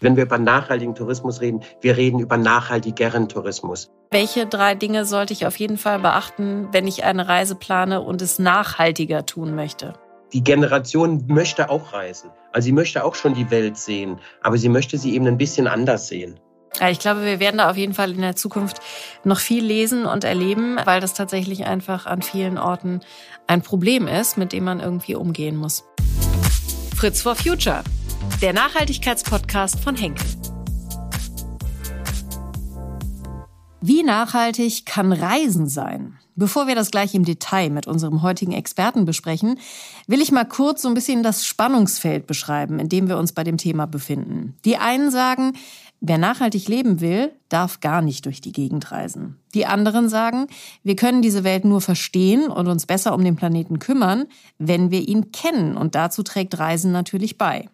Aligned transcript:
Wenn 0.00 0.16
wir 0.16 0.22
über 0.22 0.38
nachhaltigen 0.38 0.94
Tourismus 0.94 1.42
reden, 1.42 1.60
wir 1.82 1.98
reden 1.98 2.20
über 2.20 2.38
nachhaltigeren 2.38 3.28
Tourismus. 3.28 3.90
Welche 4.10 4.46
drei 4.46 4.74
Dinge 4.74 5.04
sollte 5.04 5.34
ich 5.34 5.46
auf 5.46 5.56
jeden 5.56 5.76
Fall 5.76 5.98
beachten, 5.98 6.68
wenn 6.72 6.86
ich 6.86 7.04
eine 7.04 7.28
Reise 7.28 7.54
plane 7.54 8.00
und 8.00 8.22
es 8.22 8.38
nachhaltiger 8.38 9.26
tun 9.26 9.54
möchte? 9.54 9.92
Die 10.32 10.42
Generation 10.42 11.24
möchte 11.26 11.68
auch 11.68 11.92
reisen. 11.92 12.30
Also 12.50 12.66
sie 12.66 12.72
möchte 12.72 13.04
auch 13.04 13.14
schon 13.14 13.34
die 13.34 13.50
Welt 13.50 13.76
sehen, 13.76 14.18
aber 14.40 14.56
sie 14.56 14.70
möchte 14.70 14.96
sie 14.96 15.14
eben 15.14 15.26
ein 15.26 15.36
bisschen 15.36 15.66
anders 15.66 16.08
sehen. 16.08 16.40
Ja, 16.80 16.88
ich 16.88 17.00
glaube, 17.00 17.24
wir 17.24 17.38
werden 17.38 17.58
da 17.58 17.68
auf 17.68 17.76
jeden 17.76 17.94
Fall 17.94 18.12
in 18.12 18.22
der 18.22 18.36
Zukunft 18.36 18.80
noch 19.24 19.40
viel 19.40 19.64
lesen 19.64 20.06
und 20.06 20.24
erleben, 20.24 20.78
weil 20.84 21.00
das 21.00 21.12
tatsächlich 21.12 21.66
einfach 21.66 22.06
an 22.06 22.22
vielen 22.22 22.56
Orten 22.56 23.00
ein 23.46 23.60
Problem 23.60 24.08
ist, 24.08 24.38
mit 24.38 24.52
dem 24.52 24.64
man 24.64 24.80
irgendwie 24.80 25.14
umgehen 25.16 25.56
muss. 25.56 25.84
Fritz 26.96 27.20
for 27.20 27.34
Future 27.34 27.82
der 28.40 28.54
Nachhaltigkeitspodcast 28.54 29.80
von 29.80 29.94
Henkel. 29.94 30.26
Wie 33.82 34.02
nachhaltig 34.02 34.86
kann 34.86 35.12
Reisen 35.12 35.68
sein? 35.68 36.18
Bevor 36.36 36.66
wir 36.66 36.74
das 36.74 36.90
gleich 36.90 37.14
im 37.14 37.26
Detail 37.26 37.68
mit 37.68 37.86
unserem 37.86 38.22
heutigen 38.22 38.52
Experten 38.52 39.04
besprechen, 39.04 39.58
will 40.06 40.22
ich 40.22 40.32
mal 40.32 40.46
kurz 40.46 40.80
so 40.80 40.88
ein 40.88 40.94
bisschen 40.94 41.22
das 41.22 41.44
Spannungsfeld 41.44 42.26
beschreiben, 42.26 42.78
in 42.78 42.88
dem 42.88 43.08
wir 43.08 43.18
uns 43.18 43.32
bei 43.32 43.44
dem 43.44 43.58
Thema 43.58 43.86
befinden. 43.86 44.54
Die 44.64 44.78
einen 44.78 45.10
sagen, 45.10 45.52
wer 46.00 46.16
nachhaltig 46.16 46.66
leben 46.66 47.02
will, 47.02 47.32
darf 47.50 47.80
gar 47.80 48.00
nicht 48.00 48.24
durch 48.24 48.40
die 48.40 48.52
Gegend 48.52 48.90
reisen. 48.90 49.36
Die 49.52 49.66
anderen 49.66 50.08
sagen, 50.08 50.46
wir 50.82 50.96
können 50.96 51.20
diese 51.20 51.44
Welt 51.44 51.66
nur 51.66 51.82
verstehen 51.82 52.48
und 52.48 52.68
uns 52.68 52.86
besser 52.86 53.12
um 53.14 53.22
den 53.22 53.36
Planeten 53.36 53.80
kümmern, 53.80 54.24
wenn 54.56 54.90
wir 54.90 55.06
ihn 55.06 55.30
kennen. 55.30 55.76
Und 55.76 55.94
dazu 55.94 56.22
trägt 56.22 56.58
Reisen 56.58 56.90
natürlich 56.90 57.36
bei. 57.36 57.68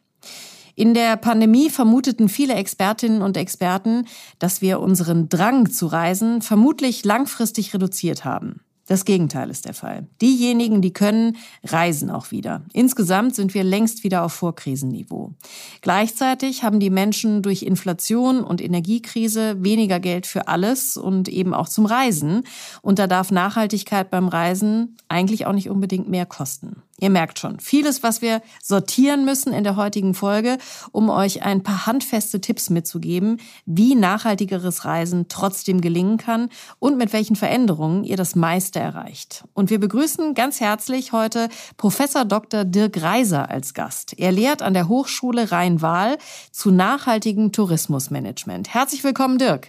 In 0.78 0.92
der 0.92 1.16
Pandemie 1.16 1.70
vermuteten 1.70 2.28
viele 2.28 2.54
Expertinnen 2.54 3.22
und 3.22 3.38
Experten, 3.38 4.04
dass 4.38 4.60
wir 4.60 4.78
unseren 4.78 5.30
Drang 5.30 5.70
zu 5.70 5.86
reisen 5.86 6.42
vermutlich 6.42 7.02
langfristig 7.02 7.72
reduziert 7.72 8.26
haben. 8.26 8.60
Das 8.86 9.04
Gegenteil 9.04 9.50
ist 9.50 9.64
der 9.64 9.74
Fall. 9.74 10.06
Diejenigen, 10.20 10.80
die 10.80 10.92
können, 10.92 11.38
reisen 11.64 12.08
auch 12.08 12.30
wieder. 12.30 12.62
Insgesamt 12.72 13.34
sind 13.34 13.52
wir 13.52 13.64
längst 13.64 14.04
wieder 14.04 14.22
auf 14.22 14.34
Vorkrisenniveau. 14.34 15.32
Gleichzeitig 15.80 16.62
haben 16.62 16.78
die 16.78 16.90
Menschen 16.90 17.42
durch 17.42 17.64
Inflation 17.64 18.44
und 18.44 18.60
Energiekrise 18.60 19.64
weniger 19.64 19.98
Geld 19.98 20.26
für 20.26 20.46
alles 20.46 20.96
und 20.96 21.28
eben 21.28 21.52
auch 21.52 21.68
zum 21.68 21.86
Reisen. 21.86 22.44
Und 22.80 23.00
da 23.00 23.08
darf 23.08 23.32
Nachhaltigkeit 23.32 24.08
beim 24.10 24.28
Reisen 24.28 24.96
eigentlich 25.08 25.46
auch 25.46 25.52
nicht 25.52 25.70
unbedingt 25.70 26.08
mehr 26.08 26.26
kosten. 26.26 26.82
Ihr 26.98 27.10
merkt 27.10 27.38
schon, 27.38 27.60
vieles, 27.60 28.02
was 28.02 28.22
wir 28.22 28.40
sortieren 28.62 29.26
müssen 29.26 29.52
in 29.52 29.64
der 29.64 29.76
heutigen 29.76 30.14
Folge, 30.14 30.56
um 30.92 31.10
euch 31.10 31.42
ein 31.42 31.62
paar 31.62 31.84
handfeste 31.84 32.40
Tipps 32.40 32.70
mitzugeben, 32.70 33.38
wie 33.66 33.94
nachhaltigeres 33.94 34.86
Reisen 34.86 35.26
trotzdem 35.28 35.82
gelingen 35.82 36.16
kann 36.16 36.48
und 36.78 36.96
mit 36.96 37.12
welchen 37.12 37.36
Veränderungen 37.36 38.02
ihr 38.02 38.16
das 38.16 38.34
meiste 38.34 38.78
erreicht. 38.78 39.44
Und 39.52 39.68
wir 39.68 39.78
begrüßen 39.78 40.32
ganz 40.32 40.60
herzlich 40.60 41.12
heute 41.12 41.50
Professor 41.76 42.24
Dr. 42.24 42.64
Dirk 42.64 43.02
Reiser 43.02 43.50
als 43.50 43.74
Gast. 43.74 44.18
Er 44.18 44.32
lehrt 44.32 44.62
an 44.62 44.72
der 44.72 44.88
Hochschule 44.88 45.52
Rhein-Waal 45.52 46.16
zu 46.50 46.70
nachhaltigem 46.70 47.52
Tourismusmanagement. 47.52 48.72
Herzlich 48.72 49.04
willkommen, 49.04 49.36
Dirk. 49.36 49.68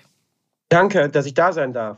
Danke, 0.70 1.10
dass 1.10 1.26
ich 1.26 1.34
da 1.34 1.52
sein 1.52 1.74
darf. 1.74 1.98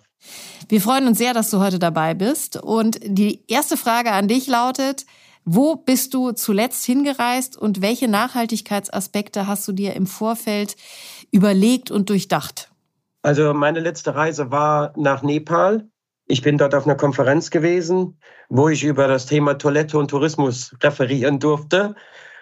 Wir 0.67 0.81
freuen 0.81 1.07
uns 1.07 1.17
sehr, 1.17 1.33
dass 1.33 1.49
du 1.49 1.59
heute 1.59 1.79
dabei 1.79 2.13
bist. 2.13 2.57
Und 2.57 2.99
die 3.03 3.43
erste 3.47 3.77
Frage 3.77 4.11
an 4.11 4.27
dich 4.27 4.47
lautet, 4.47 5.05
wo 5.51 5.75
bist 5.75 6.13
du 6.13 6.31
zuletzt 6.31 6.85
hingereist 6.85 7.57
und 7.57 7.81
welche 7.81 8.07
Nachhaltigkeitsaspekte 8.07 9.47
hast 9.47 9.67
du 9.67 9.71
dir 9.71 9.95
im 9.95 10.05
Vorfeld 10.05 10.75
überlegt 11.31 11.89
und 11.89 12.11
durchdacht? 12.11 12.69
Also 13.23 13.55
meine 13.55 13.79
letzte 13.79 14.13
Reise 14.13 14.51
war 14.51 14.93
nach 14.95 15.23
Nepal. 15.23 15.89
Ich 16.27 16.43
bin 16.43 16.59
dort 16.59 16.75
auf 16.75 16.85
einer 16.85 16.95
Konferenz 16.95 17.49
gewesen, 17.49 18.19
wo 18.49 18.69
ich 18.69 18.83
über 18.83 19.07
das 19.07 19.25
Thema 19.25 19.55
Toilette 19.55 19.97
und 19.97 20.11
Tourismus 20.11 20.75
referieren 20.83 21.39
durfte. 21.39 21.95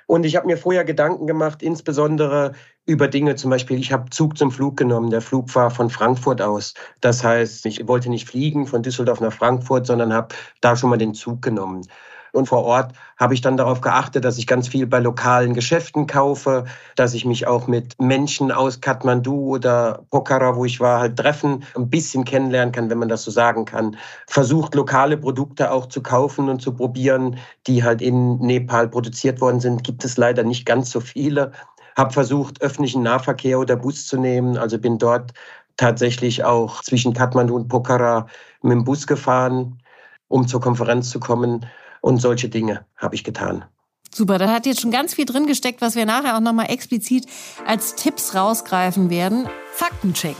Und 0.06 0.26
ich 0.26 0.36
habe 0.36 0.48
mir 0.48 0.58
vorher 0.58 0.84
Gedanken 0.84 1.28
gemacht, 1.28 1.64
insbesondere 1.64 2.56
über 2.86 3.08
Dinge, 3.08 3.36
zum 3.36 3.52
Beispiel, 3.52 3.80
ich 3.80 3.94
habe 3.94 4.10
Zug 4.10 4.38
zum 4.38 4.52
Flug 4.52 4.76
genommen. 4.76 5.12
Der 5.12 5.22
Flug 5.22 5.56
war 5.56 5.72
von 5.72 5.90
Frankfurt 5.90 6.42
aus. 6.42 6.74
Das 7.00 7.24
heißt, 7.24 7.66
ich 7.68 7.88
wollte 7.88 8.10
nicht 8.10 8.28
fliegen 8.28 8.68
von 8.68 8.84
Düsseldorf 8.84 9.22
nach 9.22 9.34
Frankfurt, 9.34 9.88
sondern 9.88 10.12
habe 10.12 10.36
da 10.60 10.76
schon 10.76 10.90
mal 10.90 10.98
den 10.98 11.14
Zug 11.14 11.42
genommen. 11.42 11.84
Und 12.32 12.48
vor 12.48 12.64
Ort 12.64 12.94
habe 13.18 13.34
ich 13.34 13.42
dann 13.42 13.58
darauf 13.58 13.82
geachtet, 13.82 14.26
dass 14.26 14.38
ich 14.38 14.48
ganz 14.48 14.68
viel 14.68 14.88
bei 14.88 15.00
lokalen 15.00 15.54
Geschäften 15.54 16.08
kaufe, 16.08 16.66
dass 16.96 17.14
ich 17.14 17.26
mich 17.26 17.48
auch 17.48 17.68
mit 17.68 18.00
Menschen 18.00 18.52
aus 18.52 18.82
Kathmandu 18.82 19.56
oder 19.56 20.06
Pokhara, 20.12 20.56
wo 20.56 20.66
ich 20.66 20.80
war, 20.80 21.00
halt 21.00 21.18
treffen, 21.18 21.64
ein 21.76 21.90
bisschen 21.90 22.26
kennenlernen 22.26 22.72
kann, 22.72 22.90
wenn 22.90 23.00
man 23.00 23.10
das 23.10 23.24
so 23.24 23.32
sagen 23.32 23.66
kann. 23.66 23.98
Versucht, 24.28 24.76
lokale 24.76 25.18
Produkte 25.18 25.72
auch 25.72 25.88
zu 25.88 26.02
kaufen 26.02 26.50
und 26.50 26.62
zu 26.62 26.74
probieren, 26.74 27.38
die 27.66 27.84
halt 27.84 28.02
in 28.02 28.38
Nepal 28.40 28.88
produziert 28.88 29.42
worden 29.42 29.60
sind. 29.60 29.84
Gibt 29.84 30.04
es 30.06 30.18
leider 30.18 30.44
nicht 30.44 30.66
ganz 30.66 30.92
so 30.92 31.00
viele. 31.00 31.52
Habe 31.98 32.14
versucht, 32.14 32.62
öffentlichen 32.62 33.02
Nahverkehr 33.02 33.60
oder 33.60 33.76
Bus 33.76 34.06
zu 34.06 34.18
nehmen. 34.18 34.58
Also 34.58 34.78
bin 34.78 35.00
dort 35.00 35.34
tatsächlich 35.78 36.44
auch 36.44 36.82
zwischen 36.84 37.14
Kathmandu 37.14 37.56
und 37.56 37.68
Pokhara 37.70 38.28
mit 38.62 38.74
dem 38.74 38.84
Bus 38.84 39.08
gefahren, 39.08 39.80
um 40.28 40.48
zur 40.48 40.60
Konferenz 40.60 41.10
zu 41.10 41.20
kommen. 41.20 41.66
Und 42.02 42.20
solche 42.20 42.50
Dinge 42.50 42.86
habe 42.96 43.16
ich 43.16 43.24
getan. 43.24 43.66
Super, 44.14 44.38
da 44.38 44.52
hat 44.52 44.66
jetzt 44.66 44.82
schon 44.82 44.92
ganz 44.92 45.14
viel 45.14 45.26
drin 45.26 45.46
gesteckt, 45.46 45.82
was 45.82 45.96
wir 45.96 46.06
nachher 46.06 46.36
auch 46.36 46.42
nochmal 46.42 46.72
explizit 46.72 47.26
als 47.66 47.96
Tipps 47.96 48.34
rausgreifen 48.34 49.10
werden. 49.10 49.48
Faktencheck. 49.74 50.38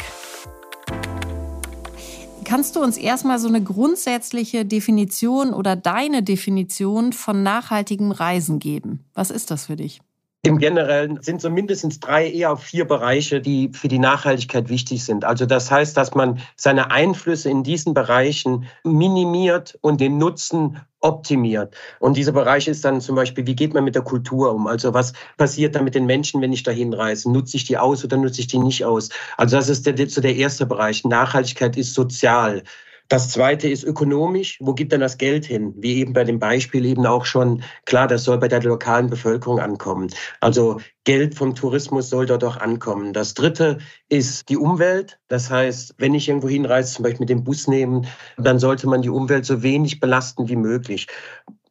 Kannst 2.44 2.78
du 2.78 2.82
uns 2.82 2.98
erstmal 2.98 3.40
so 3.40 3.50
eine 3.50 3.62
grundsätzliche 3.62 4.66
Definition 4.66 5.54
oder 5.54 5.76
deine 5.76 6.24
Definition 6.24 7.12
von 7.12 7.44
nachhaltigem 7.44 8.12
Reisen 8.12 8.60
geben? 8.60 9.04
Was 9.14 9.32
ist 9.32 9.52
das 9.52 9.66
für 9.66 9.76
dich? 9.76 10.00
Im 10.48 10.60
Generellen 10.60 11.22
sind 11.22 11.42
so 11.42 11.50
mindestens 11.50 12.00
drei, 12.00 12.32
eher 12.32 12.56
vier 12.56 12.86
Bereiche, 12.86 13.42
die 13.42 13.70
für 13.74 13.90
die 13.90 14.00
Nachhaltigkeit 14.00 14.70
wichtig 14.70 15.04
sind. 15.04 15.26
Also 15.26 15.46
das 15.46 15.70
heißt, 15.70 15.98
dass 15.98 16.16
man 16.16 16.40
seine 16.56 16.90
Einflüsse 16.90 17.50
in 17.50 17.64
diesen 17.64 17.94
Bereichen 17.94 18.66
minimiert 18.86 19.78
und 19.82 20.00
den 20.00 20.18
Nutzen 20.18 20.80
optimiert. 21.02 21.76
Und 22.00 22.16
dieser 22.16 22.32
Bereich 22.32 22.68
ist 22.70 22.86
dann 22.86 23.02
zum 23.02 23.18
Beispiel, 23.18 23.46
wie 23.46 23.56
geht 23.56 23.74
man 23.74 23.84
mit 23.84 23.96
der 23.96 24.04
Kultur 24.04 24.54
um? 24.54 24.68
Also 24.68 24.94
was 24.94 25.12
passiert 25.36 25.76
da 25.76 25.82
mit 25.82 25.96
den 25.96 26.06
Menschen, 26.06 26.42
wenn 26.42 26.54
ich 26.54 26.64
dahin 26.64 26.94
reise? 26.94 27.30
Nutze 27.30 27.58
ich 27.58 27.66
die 27.66 27.78
aus 27.78 28.06
oder 28.06 28.16
nutze 28.16 28.40
ich 28.40 28.48
die 28.48 28.60
nicht 28.60 28.86
aus? 28.86 29.10
Also 29.36 29.58
das 29.58 29.68
ist 29.68 29.86
der, 29.86 30.10
so 30.10 30.22
der 30.22 30.36
erste 30.36 30.66
Bereich. 30.66 31.04
Nachhaltigkeit 31.04 31.76
ist 31.76 31.94
sozial. 31.94 32.64
Das 33.10 33.30
zweite 33.30 33.70
ist 33.70 33.84
ökonomisch. 33.84 34.58
Wo 34.60 34.74
gibt 34.74 34.92
denn 34.92 35.02
das 35.02 35.18
Geld 35.18 35.46
hin? 35.46 35.74
Wie 35.78 35.98
eben 35.98 36.14
bei 36.14 36.24
dem 36.24 36.40
Beispiel 36.40 36.86
eben 36.86 37.06
auch 37.06 37.26
schon 37.26 37.64
klar, 37.86 38.08
das 38.08 38.24
soll 38.24 38.38
bei 38.38 38.48
der 38.48 38.62
lokalen 38.64 39.10
Bevölkerung 39.10 39.60
ankommen. 39.60 40.10
Also 40.42 40.80
Geld 41.04 41.36
vom 41.36 41.56
Tourismus 41.56 42.10
soll 42.10 42.26
dort 42.26 42.44
auch 42.44 42.58
ankommen. 42.58 43.14
Das 43.14 43.34
dritte 43.34 43.78
ist 44.10 44.50
die 44.50 44.58
Umwelt. 44.58 45.20
Das 45.30 45.50
heißt, 45.50 45.96
wenn 45.98 46.14
ich 46.14 46.28
irgendwo 46.28 46.50
hinreise, 46.50 46.94
zum 46.94 47.04
Beispiel 47.04 47.22
mit 47.22 47.30
dem 47.30 47.44
Bus 47.44 47.68
nehmen, 47.68 48.08
dann 48.38 48.60
sollte 48.60 48.88
man 48.88 49.02
die 49.02 49.10
Umwelt 49.10 49.46
so 49.46 49.64
wenig 49.64 50.00
belasten 50.00 50.50
wie 50.50 50.58
möglich. 50.58 51.08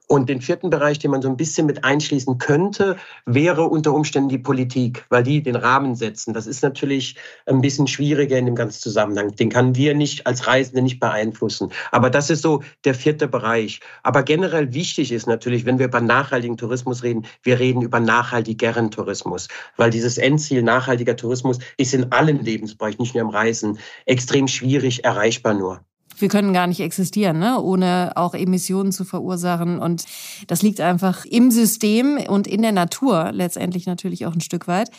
Und 0.09 0.29
den 0.29 0.41
vierten 0.41 0.71
Bereich, 0.71 1.01
den 1.01 1.11
man 1.11 1.21
so 1.21 1.29
ein 1.29 1.37
bisschen 1.37 1.67
mit 1.67 1.83
einschließen 1.83 2.39
könnte, 2.39 2.97
wäre 3.25 3.65
unter 3.65 3.93
Umständen 3.93 4.29
die 4.29 4.39
Politik, 4.39 5.05
weil 5.09 5.25
die 5.25 5.43
den 5.43 5.57
Rahmen 5.57 5.97
setzen. 5.97 6.33
Das 6.33 6.47
ist 6.47 6.63
natürlich 6.63 7.17
ein 7.47 7.61
bisschen 7.61 7.89
schwieriger 7.89 8.39
in 8.39 8.47
dem 8.47 8.55
ganzen 8.55 8.81
Zusammenhang. 8.81 9.35
Den 9.35 9.51
können 9.51 9.75
wir 9.75 9.95
nicht 9.95 10.25
als 10.27 10.47
Reisende 10.47 10.83
nicht 10.83 11.01
beeinflussen. 11.01 11.73
Aber 11.91 12.09
das 12.09 12.31
ist 12.31 12.43
so 12.43 12.63
der 12.85 12.95
vierte 12.95 13.27
Bereich. 13.27 13.81
Aber 14.05 14.23
generell 14.23 14.73
wichtig 14.73 15.11
ist 15.11 15.27
natürlich, 15.27 15.65
wenn 15.65 15.81
wir 15.81 15.87
über 15.87 16.01
nachhaltigen 16.01 16.57
Tourismus 16.57 17.03
reden, 17.03 17.27
wir 17.43 17.59
reden 17.59 17.83
über 17.83 17.99
nachhaltigeren 17.99 18.93
Tourismus, 18.93 19.49
weil 19.77 19.91
dieses 19.91 20.19
Endziel 20.19 20.63
nachhaltiger 20.63 21.17
Tourismus 21.17 21.59
ist 21.79 21.95
in 21.95 22.13
allen 22.13 22.45
Lebensbereichen, 22.45 23.03
nicht 23.03 23.15
nur 23.15 23.23
im 23.23 23.31
Reisen, 23.31 23.79
extrem 24.05 24.47
schwierig 24.47 25.05
erreichbar 25.05 25.55
nur 25.55 25.81
wir 26.21 26.29
können 26.29 26.53
gar 26.53 26.67
nicht 26.67 26.81
existieren, 26.81 27.39
ne? 27.39 27.61
ohne 27.61 28.13
auch 28.15 28.35
Emissionen 28.35 28.93
zu 28.93 29.05
verursachen. 29.05 29.79
Und 29.79 30.05
das 30.47 30.63
liegt 30.63 30.81
einfach 30.81 31.25
im 31.25 31.51
System 31.51 32.19
und 32.29 32.47
in 32.47 32.63
der 32.63 32.73
Natur 32.73 33.33
letztendlich 33.33 33.87
natürlich 33.87 34.27
auch 34.27 34.35
ein 34.35 34.41
Stück 34.41 34.69
weit. 34.69 34.91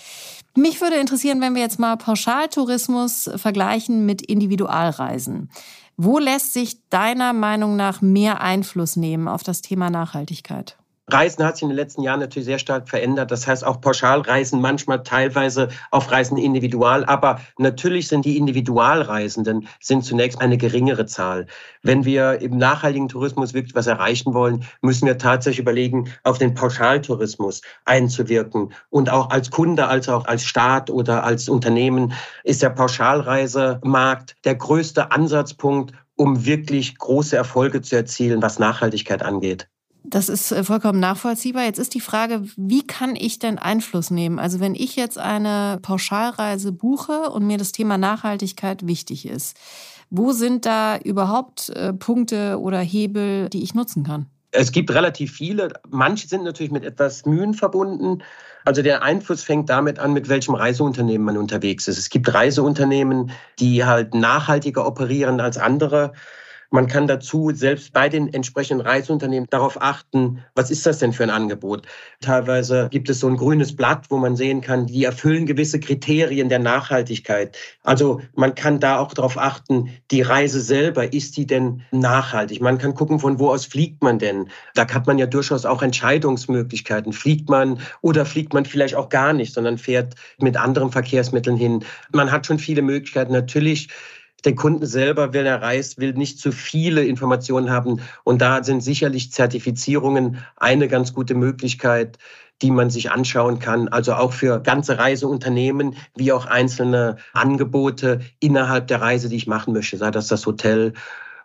Mich 0.55 0.81
würde 0.81 0.95
interessieren, 0.95 1.41
wenn 1.41 1.55
wir 1.55 1.61
jetzt 1.61 1.79
mal 1.79 1.97
Pauschaltourismus 1.97 3.29
vergleichen 3.35 4.05
mit 4.05 4.21
Individualreisen. 4.21 5.49
Wo 5.97 6.19
lässt 6.19 6.53
sich 6.53 6.87
deiner 6.89 7.33
Meinung 7.33 7.75
nach 7.75 8.01
mehr 8.01 8.41
Einfluss 8.41 8.95
nehmen 8.95 9.27
auf 9.27 9.43
das 9.43 9.61
Thema 9.61 9.89
Nachhaltigkeit? 9.89 10.77
Reisen 11.09 11.45
hat 11.45 11.55
sich 11.55 11.63
in 11.63 11.69
den 11.69 11.77
letzten 11.77 12.01
Jahren 12.01 12.19
natürlich 12.19 12.47
sehr 12.47 12.59
stark 12.59 12.89
verändert. 12.89 13.31
Das 13.31 13.47
heißt 13.47 13.65
auch 13.65 13.79
Pauschalreisen, 13.79 14.59
manchmal 14.59 15.03
teilweise 15.03 15.69
auf 15.89 16.11
Reisen 16.11 16.37
individual. 16.37 17.05
Aber 17.05 17.39
natürlich 17.57 18.09
sind 18.09 18.25
die 18.25 18.35
Individualreisenden 18.35 19.69
sind 19.79 20.03
zunächst 20.03 20.41
eine 20.41 20.57
geringere 20.57 21.05
Zahl. 21.05 21.47
Wenn 21.81 22.03
wir 22.03 22.41
im 22.41 22.57
nachhaltigen 22.57 23.07
Tourismus 23.07 23.53
wirklich 23.53 23.73
was 23.73 23.87
erreichen 23.87 24.33
wollen, 24.33 24.65
müssen 24.81 25.05
wir 25.05 25.17
tatsächlich 25.17 25.59
überlegen, 25.59 26.11
auf 26.23 26.39
den 26.39 26.53
Pauschaltourismus 26.53 27.61
einzuwirken. 27.85 28.73
Und 28.89 29.09
auch 29.09 29.29
als 29.29 29.49
Kunde, 29.49 29.87
als 29.87 30.09
auch 30.09 30.25
als 30.25 30.43
Staat 30.43 30.89
oder 30.89 31.23
als 31.23 31.47
Unternehmen 31.47 32.11
ist 32.43 32.61
der 32.61 32.71
Pauschalreisemarkt 32.71 34.35
der 34.43 34.55
größte 34.55 35.09
Ansatzpunkt, 35.09 35.93
um 36.17 36.45
wirklich 36.45 36.97
große 36.97 37.37
Erfolge 37.37 37.81
zu 37.81 37.95
erzielen, 37.95 38.41
was 38.41 38.59
Nachhaltigkeit 38.59 39.23
angeht. 39.23 39.69
Das 40.03 40.29
ist 40.29 40.51
äh, 40.51 40.63
vollkommen 40.63 40.99
nachvollziehbar. 40.99 41.63
Jetzt 41.63 41.79
ist 41.79 41.93
die 41.93 42.01
Frage, 42.01 42.43
wie 42.55 42.85
kann 42.85 43.15
ich 43.15 43.39
denn 43.39 43.57
Einfluss 43.57 44.11
nehmen? 44.11 44.39
Also 44.39 44.59
wenn 44.59 44.75
ich 44.75 44.95
jetzt 44.95 45.17
eine 45.17 45.79
Pauschalreise 45.81 46.71
buche 46.71 47.29
und 47.29 47.45
mir 47.45 47.57
das 47.57 47.71
Thema 47.71 47.97
Nachhaltigkeit 47.97 48.87
wichtig 48.87 49.27
ist, 49.27 49.57
wo 50.09 50.31
sind 50.31 50.65
da 50.65 50.97
überhaupt 50.97 51.69
äh, 51.69 51.93
Punkte 51.93 52.59
oder 52.59 52.79
Hebel, 52.79 53.49
die 53.49 53.63
ich 53.63 53.73
nutzen 53.73 54.03
kann? 54.03 54.27
Es 54.51 54.71
gibt 54.71 54.91
relativ 54.91 55.33
viele. 55.33 55.73
Manche 55.89 56.27
sind 56.27 56.43
natürlich 56.43 56.71
mit 56.71 56.85
etwas 56.85 57.25
Mühen 57.25 57.53
verbunden. 57.53 58.23
Also 58.63 58.81
der 58.81 59.03
Einfluss 59.03 59.43
fängt 59.43 59.69
damit 59.69 59.99
an, 59.99 60.13
mit 60.13 60.29
welchem 60.29 60.55
Reiseunternehmen 60.55 61.25
man 61.25 61.37
unterwegs 61.37 61.87
ist. 61.87 61.97
Es 61.97 62.09
gibt 62.09 62.33
Reiseunternehmen, 62.33 63.31
die 63.59 63.85
halt 63.85 64.13
nachhaltiger 64.13 64.85
operieren 64.85 65.39
als 65.41 65.57
andere. 65.57 66.13
Man 66.69 66.87
kann 66.87 67.07
dazu 67.07 67.51
selbst 67.53 67.93
bei 67.93 68.09
den 68.09 68.33
entsprechenden 68.33 68.85
Reiseunternehmen 68.85 69.47
darauf 69.49 69.81
achten, 69.81 70.43
was 70.55 70.69
ist 70.69 70.85
das 70.85 70.99
denn 70.99 71.13
für 71.13 71.23
ein 71.23 71.29
Angebot. 71.29 71.87
Teilweise 72.21 72.89
gibt 72.91 73.09
es 73.09 73.19
so 73.19 73.27
ein 73.27 73.37
grünes 73.37 73.75
Blatt, 73.75 74.05
wo 74.09 74.17
man 74.17 74.35
sehen 74.35 74.61
kann, 74.61 74.87
die 74.87 75.05
erfüllen 75.05 75.45
gewisse 75.45 75.79
Kriterien 75.79 76.49
der 76.49 76.59
Nachhaltigkeit. 76.59 77.57
Also 77.83 78.21
man 78.35 78.55
kann 78.55 78.79
da 78.79 78.99
auch 78.99 79.13
darauf 79.13 79.37
achten, 79.37 79.89
die 80.11 80.21
Reise 80.21 80.59
selber, 80.59 81.13
ist 81.13 81.37
die 81.37 81.45
denn 81.45 81.83
nachhaltig? 81.91 82.61
Man 82.61 82.77
kann 82.77 82.93
gucken, 82.93 83.19
von 83.19 83.39
wo 83.39 83.49
aus 83.49 83.65
fliegt 83.65 84.03
man 84.03 84.19
denn? 84.19 84.49
Da 84.75 84.87
hat 84.87 85.07
man 85.07 85.17
ja 85.17 85.25
durchaus 85.25 85.65
auch 85.65 85.81
Entscheidungsmöglichkeiten. 85.81 87.13
Fliegt 87.13 87.49
man 87.49 87.79
oder 88.01 88.25
fliegt 88.25 88.53
man 88.53 88.65
vielleicht 88.65 88.95
auch 88.95 89.09
gar 89.09 89.33
nicht, 89.33 89.53
sondern 89.53 89.77
fährt 89.77 90.15
mit 90.39 90.57
anderen 90.57 90.91
Verkehrsmitteln 90.91 91.57
hin. 91.57 91.85
Man 92.11 92.31
hat 92.31 92.45
schon 92.45 92.59
viele 92.59 92.81
Möglichkeiten. 92.81 93.31
Natürlich 93.31 93.89
der 94.45 94.55
Kunden 94.55 94.85
selber, 94.85 95.33
wenn 95.33 95.45
er 95.45 95.61
reist, 95.61 95.97
will 95.97 96.13
nicht 96.13 96.39
zu 96.39 96.51
viele 96.51 97.03
Informationen 97.03 97.69
haben. 97.69 98.01
Und 98.23 98.41
da 98.41 98.63
sind 98.63 98.81
sicherlich 98.81 99.31
Zertifizierungen 99.31 100.37
eine 100.55 100.87
ganz 100.87 101.13
gute 101.13 101.33
Möglichkeit, 101.33 102.17
die 102.61 102.71
man 102.71 102.89
sich 102.89 103.11
anschauen 103.11 103.59
kann. 103.59 103.87
Also 103.87 104.13
auch 104.13 104.33
für 104.33 104.59
ganze 104.59 104.97
Reiseunternehmen 104.97 105.95
wie 106.15 106.31
auch 106.31 106.45
einzelne 106.45 107.17
Angebote 107.33 108.21
innerhalb 108.39 108.87
der 108.87 109.01
Reise, 109.01 109.29
die 109.29 109.35
ich 109.35 109.47
machen 109.47 109.73
möchte, 109.73 109.97
sei 109.97 110.11
das 110.11 110.27
das 110.27 110.45
Hotel 110.45 110.93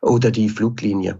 oder 0.00 0.30
die 0.30 0.48
Fluglinie. 0.48 1.18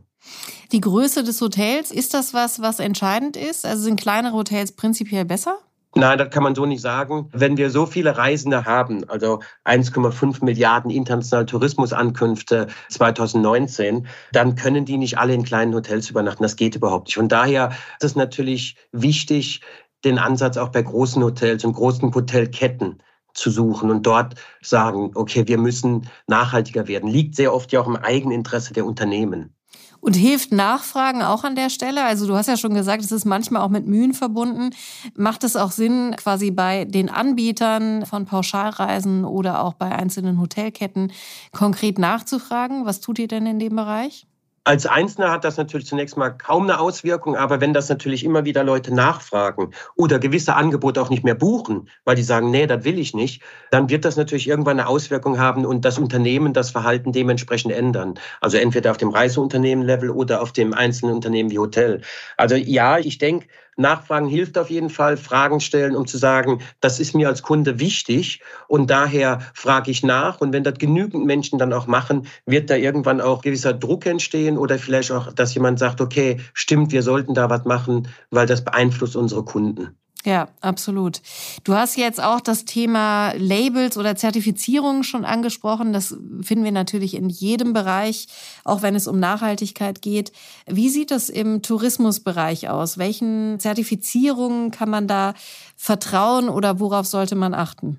Die 0.73 0.81
Größe 0.81 1.25
des 1.25 1.41
Hotels, 1.41 1.91
ist 1.91 2.15
das 2.15 2.33
was, 2.33 2.63
was 2.63 2.79
entscheidend 2.79 3.37
ist? 3.37 3.67
Also 3.67 3.83
sind 3.83 4.01
kleinere 4.01 4.35
Hotels 4.35 4.73
prinzipiell 4.73 5.25
besser? 5.25 5.59
Nein, 5.95 6.17
das 6.17 6.31
kann 6.31 6.43
man 6.43 6.55
so 6.55 6.65
nicht 6.65 6.81
sagen. 6.81 7.29
Wenn 7.33 7.59
wir 7.59 7.71
so 7.71 7.85
viele 7.85 8.17
Reisende 8.17 8.65
haben, 8.65 9.09
also 9.11 9.41
1,5 9.67 10.43
Milliarden 10.43 10.91
internationale 10.91 11.45
Tourismusankünfte 11.45 12.69
2019, 12.89 14.07
dann 14.33 14.55
können 14.55 14.87
die 14.87 14.97
nicht 14.97 15.19
alle 15.19 15.35
in 15.35 15.45
kleinen 15.45 15.75
Hotels 15.75 16.09
übernachten. 16.09 16.43
Das 16.43 16.57
geht 16.57 16.77
überhaupt 16.77 17.09
nicht. 17.09 17.17
Von 17.17 17.29
daher 17.29 17.71
ist 18.01 18.05
es 18.05 18.17
natürlich 18.17 18.77
wichtig, 18.93 19.61
den 20.05 20.19
Ansatz 20.19 20.57
auch 20.57 20.71
bei 20.71 20.83
großen 20.83 21.23
Hotels 21.23 21.65
und 21.65 21.75
großen 21.75 22.15
Hotelketten 22.15 23.03
zu 23.35 23.51
suchen 23.51 23.91
und 23.91 24.07
dort 24.07 24.35
sagen, 24.63 25.11
okay, 25.15 25.47
wir 25.47 25.59
müssen 25.59 26.09
nachhaltiger 26.27 26.89
werden. 26.89 27.09
Liegt 27.09 27.37
sehr 27.37 27.53
oft 27.55 27.71
ja 27.73 27.81
auch 27.81 27.87
im 27.87 27.97
Eigeninteresse 27.97 28.73
der 28.73 28.87
Unternehmen. 28.87 29.55
Und 30.03 30.17
hilft 30.17 30.51
Nachfragen 30.51 31.23
auch 31.23 31.45
an 31.45 31.55
der 31.55 31.71
Stelle? 31.71 32.03
Also 32.03 32.27
du 32.27 32.35
hast 32.35 32.49
ja 32.49 32.57
schon 32.57 32.75
gesagt, 32.75 33.05
es 33.05 33.13
ist 33.13 33.25
manchmal 33.25 33.63
auch 33.63 33.69
mit 33.69 33.87
Mühen 33.87 34.15
verbunden. 34.15 34.71
Macht 35.15 35.45
es 35.45 35.55
auch 35.55 35.71
Sinn, 35.71 36.17
quasi 36.17 36.51
bei 36.51 36.85
den 36.85 37.09
Anbietern 37.09 38.05
von 38.05 38.25
Pauschalreisen 38.25 39.25
oder 39.25 39.63
auch 39.63 39.75
bei 39.75 39.93
einzelnen 39.93 40.41
Hotelketten 40.41 41.13
konkret 41.53 42.01
nachzufragen? 42.01 42.85
Was 42.85 43.01
tut 43.01 43.21
ihr 43.21 43.29
denn 43.29 43.47
in 43.47 43.61
dem 43.61 43.77
Bereich? 43.77 44.27
Als 44.65 44.87
Einzelner 44.87 45.33
hat 45.33 45.43
das 45.43 45.57
natürlich 45.57 45.89
zunächst 45.89 46.17
mal 46.17 46.31
kaum 46.31 46.63
eine 46.63 46.79
Auswirkung, 46.79 47.37
aber 47.37 47.61
wenn 47.61 47.75
das 47.75 47.89
natürlich 47.89 48.23
immer 48.25 48.45
wieder 48.45 48.63
Leute 48.63 48.95
nachfragen 48.95 49.73
oder 49.97 50.21
gewisse 50.21 50.55
Angebote 50.55 51.03
auch 51.03 51.11
nicht 51.11 51.25
mehr 51.25 51.35
buchen, 51.35 51.89
weil 52.05 52.15
die 52.15 52.23
sagen, 52.23 52.53
nee, 52.53 52.69
das 52.69 52.85
will 52.85 53.01
ich 53.01 53.13
nicht, 53.13 53.43
dann 53.73 53.91
wird 53.91 54.05
das 54.05 54.17
natürlich 54.17 54.47
irgendwann 54.47 54.79
eine 54.79 54.87
Auswirkung 54.87 55.41
haben 55.41 55.67
und 55.67 55.85
das 55.85 55.99
Unternehmen 55.99 56.53
das 56.53 56.71
Verhalten 56.71 57.11
dementsprechend 57.11 57.73
ändern. 57.73 58.15
Also 58.41 58.57
entweder 58.57 58.93
auf 58.93 58.99
dem 58.99 59.11
Reiseunternehmenlevel 59.11 60.11
oder 60.11 60.41
auf 60.41 60.53
dem 60.53 60.75
einzelnen 60.75 61.17
Unternehmen 61.17 61.51
wie 61.51 61.59
Hotel. 61.59 62.01
Also 62.37 62.55
ja, 62.55 62.99
ich 62.99 63.19
denke, 63.19 63.49
Nachfragen 63.77 64.29
hilft 64.29 64.59
auf 64.59 64.71
jeden 64.71 64.91
Fall, 64.91 65.17
Fragen 65.17 65.61
stellen, 65.61 65.97
um 65.97 66.07
zu 66.07 66.19
sagen, 66.19 66.61
das 66.81 67.01
ist 67.01 67.15
mir 67.15 67.29
als 67.29 67.43
Kunde 67.43 67.81
wichtig 67.81 68.43
und 68.69 68.91
daher 68.91 69.41
frage 69.55 69.91
ich 69.91 70.03
nach. 70.03 70.41
Und 70.41 70.53
wenn 70.53 70.65
das 70.65 70.79
genügend 70.79 71.25
Menschen 71.25 71.59
dann 71.59 71.73
auch 71.73 71.87
machen, 71.87 72.27
wird 72.45 72.69
da 72.69 72.77
irgendwann 72.77 73.21
auch 73.21 73.43
gewisser 73.43 73.73
Druck 73.73 74.07
entstehen 74.07 74.59
oder 74.59 74.79
vielleicht 74.79 75.11
auch, 75.11 75.33
dass 75.33 75.55
jemand 75.55 75.79
sagt, 75.79 76.01
okay, 76.01 76.41
stimmt, 76.53 76.93
wir 76.93 77.03
sollten 77.03 77.35
da 77.35 77.49
was 77.49 77.65
machen, 77.65 78.09
weil 78.31 78.47
das 78.47 78.65
beeinflusst 78.65 79.17
unsere 79.17 79.45
Kunden. 79.45 79.97
Ja, 80.25 80.49
absolut. 80.61 81.21
Du 81.65 81.75
hast 81.75 81.97
jetzt 81.97 82.23
auch 82.23 82.41
das 82.41 82.65
Thema 82.65 83.33
Labels 83.37 83.97
oder 83.97 84.15
Zertifizierungen 84.15 85.03
schon 85.03 85.25
angesprochen. 85.25 85.93
Das 85.93 86.17
finden 86.43 86.63
wir 86.63 86.71
natürlich 86.71 87.15
in 87.15 87.29
jedem 87.29 87.73
Bereich, 87.73 88.29
auch 88.63 88.83
wenn 88.83 88.95
es 88.95 89.09
um 89.09 89.19
Nachhaltigkeit 89.19 90.01
geht. 90.01 90.33
Wie 90.67 90.91
sieht 90.91 91.11
es 91.11 91.29
im 91.29 91.63
Tourismusbereich 91.63 92.69
aus? 92.69 92.99
Welchen 92.99 93.59
Zertifizierungen 93.59 94.71
kann 94.71 94.91
man 94.91 95.09
da 95.09 95.35
vertrauen 95.77 96.49
oder 96.49 96.79
worauf 96.79 97.07
sollte 97.07 97.35
man 97.35 97.53
achten? 97.53 97.99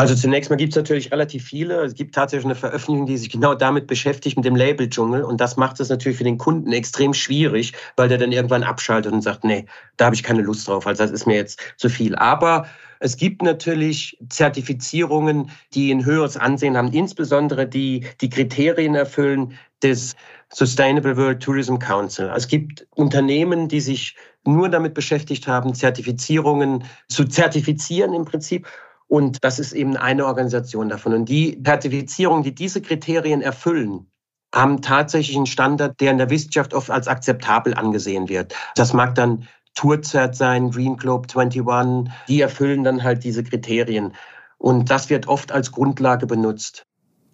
Also 0.00 0.14
zunächst 0.14 0.48
mal 0.48 0.56
gibt 0.56 0.72
es 0.72 0.76
natürlich 0.76 1.12
relativ 1.12 1.44
viele. 1.44 1.82
Es 1.82 1.94
gibt 1.94 2.14
tatsächlich 2.14 2.46
eine 2.46 2.54
Veröffentlichung, 2.54 3.04
die 3.04 3.18
sich 3.18 3.28
genau 3.28 3.54
damit 3.54 3.86
beschäftigt, 3.86 4.34
mit 4.36 4.46
dem 4.46 4.56
Label-Dschungel. 4.56 5.22
Und 5.22 5.42
das 5.42 5.58
macht 5.58 5.78
es 5.78 5.90
natürlich 5.90 6.16
für 6.16 6.24
den 6.24 6.38
Kunden 6.38 6.72
extrem 6.72 7.12
schwierig, 7.12 7.74
weil 7.96 8.08
der 8.08 8.16
dann 8.16 8.32
irgendwann 8.32 8.62
abschaltet 8.62 9.12
und 9.12 9.20
sagt, 9.20 9.44
nee, 9.44 9.66
da 9.98 10.06
habe 10.06 10.14
ich 10.14 10.22
keine 10.22 10.40
Lust 10.40 10.66
drauf. 10.66 10.86
Also 10.86 11.02
das 11.02 11.10
ist 11.10 11.26
mir 11.26 11.36
jetzt 11.36 11.60
zu 11.76 11.90
viel. 11.90 12.14
Aber 12.14 12.66
es 13.00 13.18
gibt 13.18 13.42
natürlich 13.42 14.16
Zertifizierungen, 14.30 15.50
die 15.74 15.92
ein 15.92 16.06
höheres 16.06 16.38
Ansehen 16.38 16.78
haben, 16.78 16.92
insbesondere 16.92 17.66
die 17.66 18.06
die 18.22 18.30
Kriterien 18.30 18.94
erfüllen 18.94 19.52
des 19.82 20.16
Sustainable 20.48 21.14
World 21.18 21.42
Tourism 21.42 21.76
Council. 21.76 22.32
Es 22.34 22.48
gibt 22.48 22.86
Unternehmen, 22.94 23.68
die 23.68 23.80
sich 23.80 24.16
nur 24.46 24.70
damit 24.70 24.94
beschäftigt 24.94 25.46
haben, 25.46 25.74
Zertifizierungen 25.74 26.84
zu 27.08 27.24
zertifizieren 27.24 28.14
im 28.14 28.24
Prinzip. 28.24 28.66
Und 29.10 29.42
das 29.42 29.58
ist 29.58 29.72
eben 29.72 29.96
eine 29.96 30.24
Organisation 30.24 30.88
davon. 30.88 31.14
Und 31.14 31.28
die 31.28 31.60
Zertifizierung, 31.64 32.44
die 32.44 32.54
diese 32.54 32.80
Kriterien 32.80 33.42
erfüllen, 33.42 34.06
haben 34.54 34.82
tatsächlich 34.82 35.36
einen 35.36 35.46
Standard, 35.46 36.00
der 36.00 36.12
in 36.12 36.18
der 36.18 36.30
Wissenschaft 36.30 36.74
oft 36.74 36.92
als 36.92 37.08
akzeptabel 37.08 37.74
angesehen 37.74 38.28
wird. 38.28 38.54
Das 38.76 38.92
mag 38.92 39.16
dann 39.16 39.48
Tourzert 39.74 40.36
sein, 40.36 40.70
Green 40.70 40.96
Globe 40.96 41.26
21, 41.28 42.08
die 42.28 42.40
erfüllen 42.40 42.84
dann 42.84 43.02
halt 43.02 43.24
diese 43.24 43.42
Kriterien. 43.42 44.14
Und 44.58 44.90
das 44.90 45.10
wird 45.10 45.26
oft 45.26 45.50
als 45.50 45.72
Grundlage 45.72 46.28
benutzt. 46.28 46.84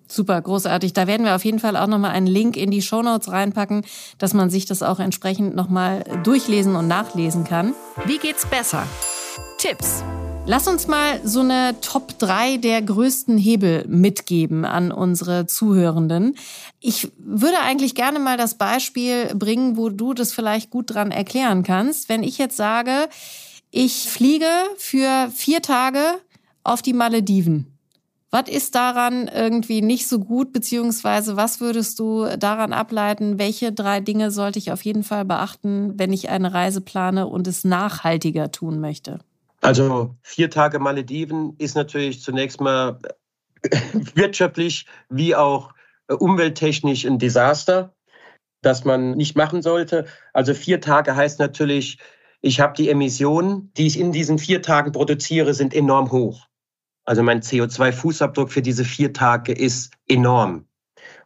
Super, 0.09 0.41
großartig. 0.41 0.95
Da 0.95 1.07
werden 1.07 1.27
wir 1.27 1.35
auf 1.35 1.45
jeden 1.45 1.59
Fall 1.59 1.77
auch 1.77 1.89
nochmal 1.89 2.13
einen 2.13 2.27
Link 2.27 2.57
in 2.57 2.71
die 2.71 2.81
Shownotes 2.81 3.31
reinpacken, 3.31 3.85
dass 4.17 4.33
man 4.33 4.49
sich 4.49 4.65
das 4.65 4.83
auch 4.83 4.99
entsprechend 4.99 5.55
nochmal 5.55 6.05
durchlesen 6.23 6.75
und 6.75 6.89
nachlesen 6.89 7.45
kann. 7.45 7.75
Wie 8.07 8.17
geht's 8.17 8.47
besser? 8.47 8.85
Tipps 9.59 10.03
Lass 10.49 10.69
uns 10.69 10.87
mal 10.87 11.21
so 11.25 11.41
eine 11.41 11.75
Top 11.81 12.21
3 12.21 12.59
der 12.59 12.81
größten 12.81 13.37
Hebel 13.37 13.85
mitgeben 13.89 14.65
an 14.65 14.93
unsere 14.93 15.47
Zuhörenden. 15.47 16.37
Ich 16.79 17.11
würde 17.19 17.59
eigentlich 17.65 17.97
gerne 17.97 18.21
mal 18.21 18.37
das 18.37 18.55
Beispiel 18.55 19.35
bringen, 19.35 19.77
wo 19.77 19.89
du 19.89 20.15
das 20.15 20.33
vielleicht 20.33 20.71
gut 20.71 20.95
dran 20.95 21.11
erklären 21.11 21.65
kannst. 21.65 22.09
Wenn 22.09 22.23
ich 22.23 22.39
jetzt 22.39 22.57
sage, 22.57 23.09
ich 23.73 24.09
fliege 24.09 24.47
für 24.77 25.33
vier 25.35 25.63
Tage 25.63 26.01
auf 26.63 26.81
die 26.81 26.93
Malediven. 26.93 27.77
Was 28.31 28.49
ist 28.49 28.77
daran 28.77 29.27
irgendwie 29.27 29.83
nicht 29.83 30.07
so 30.07 30.21
gut, 30.21 30.53
beziehungsweise 30.53 31.37
was 31.37 31.61
würdest 31.61 31.99
du 31.99 32.25
daran 32.39 32.73
ableiten? 32.73 33.41
Welche 33.41 33.73
drei 33.73 33.99
Dinge 33.99 34.31
sollte 34.31 34.61
ich 34.61 34.71
auf 34.71 34.85
jeden 34.85 35.03
Fall 35.03 35.25
beachten, 35.25 35.95
wenn 35.97 36.13
ich 36.13 36.29
eine 36.29 36.55
Reise 36.55 36.81
plane 36.81 37.27
und 37.27 37.49
es 37.49 37.65
nachhaltiger 37.65 38.53
tun 38.53 38.79
möchte? 38.79 39.19
Also 39.61 40.17
vier 40.23 40.51
Tage 40.51 40.79
Malediven 40.79 41.55
ist 41.59 41.75
natürlich 41.75 42.23
zunächst 42.23 42.61
mal 42.61 42.99
wirtschaftlich 44.15 44.87
wie 45.09 45.35
auch 45.35 45.73
äh, 46.09 46.15
umwelttechnisch 46.15 47.05
ein 47.05 47.19
Desaster, 47.19 47.95
das 48.63 48.85
man 48.85 49.13
nicht 49.13 49.37
machen 49.37 49.63
sollte. 49.63 50.07
Also 50.33 50.55
vier 50.55 50.81
Tage 50.81 51.17
heißt 51.17 51.39
natürlich 51.39 51.99
ich 52.47 52.61
habe 52.61 52.75
die 52.75 52.91
Emissionen, 52.91 53.73
die 53.77 53.87
ich 53.87 53.99
in 53.99 54.13
diesen 54.13 54.39
vier 54.39 54.63
Tagen 54.63 54.93
produziere, 54.93 55.55
sind 55.55 55.75
enorm 55.75 56.13
hoch. 56.13 56.47
Also 57.05 57.23
mein 57.23 57.41
CO2-Fußabdruck 57.41 58.49
für 58.49 58.63
diese 58.63 58.85
vier 58.85 59.13
Tage 59.13 59.53
ist 59.53 59.93
enorm. 60.09 60.67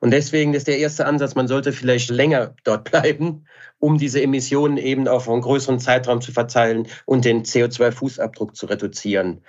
Und 0.01 0.13
deswegen 0.13 0.55
ist 0.55 0.67
der 0.67 0.79
erste 0.79 1.07
Ansatz, 1.07 1.35
man 1.35 1.47
sollte 1.47 1.73
vielleicht 1.73 2.11
länger 2.11 2.55
dort 2.65 2.91
bleiben, 2.91 3.47
um 3.79 3.99
diese 3.99 4.23
Emissionen 4.23 4.79
eben 4.79 5.07
auf 5.07 5.29
einen 5.29 5.43
größeren 5.43 5.79
Zeitraum 5.79 6.21
zu 6.21 6.33
verteilen 6.33 6.89
und 7.05 7.25
den 7.25 7.45
CO2-Fußabdruck 7.45 8.55
zu 8.55 8.67
reduzieren. 8.67 9.45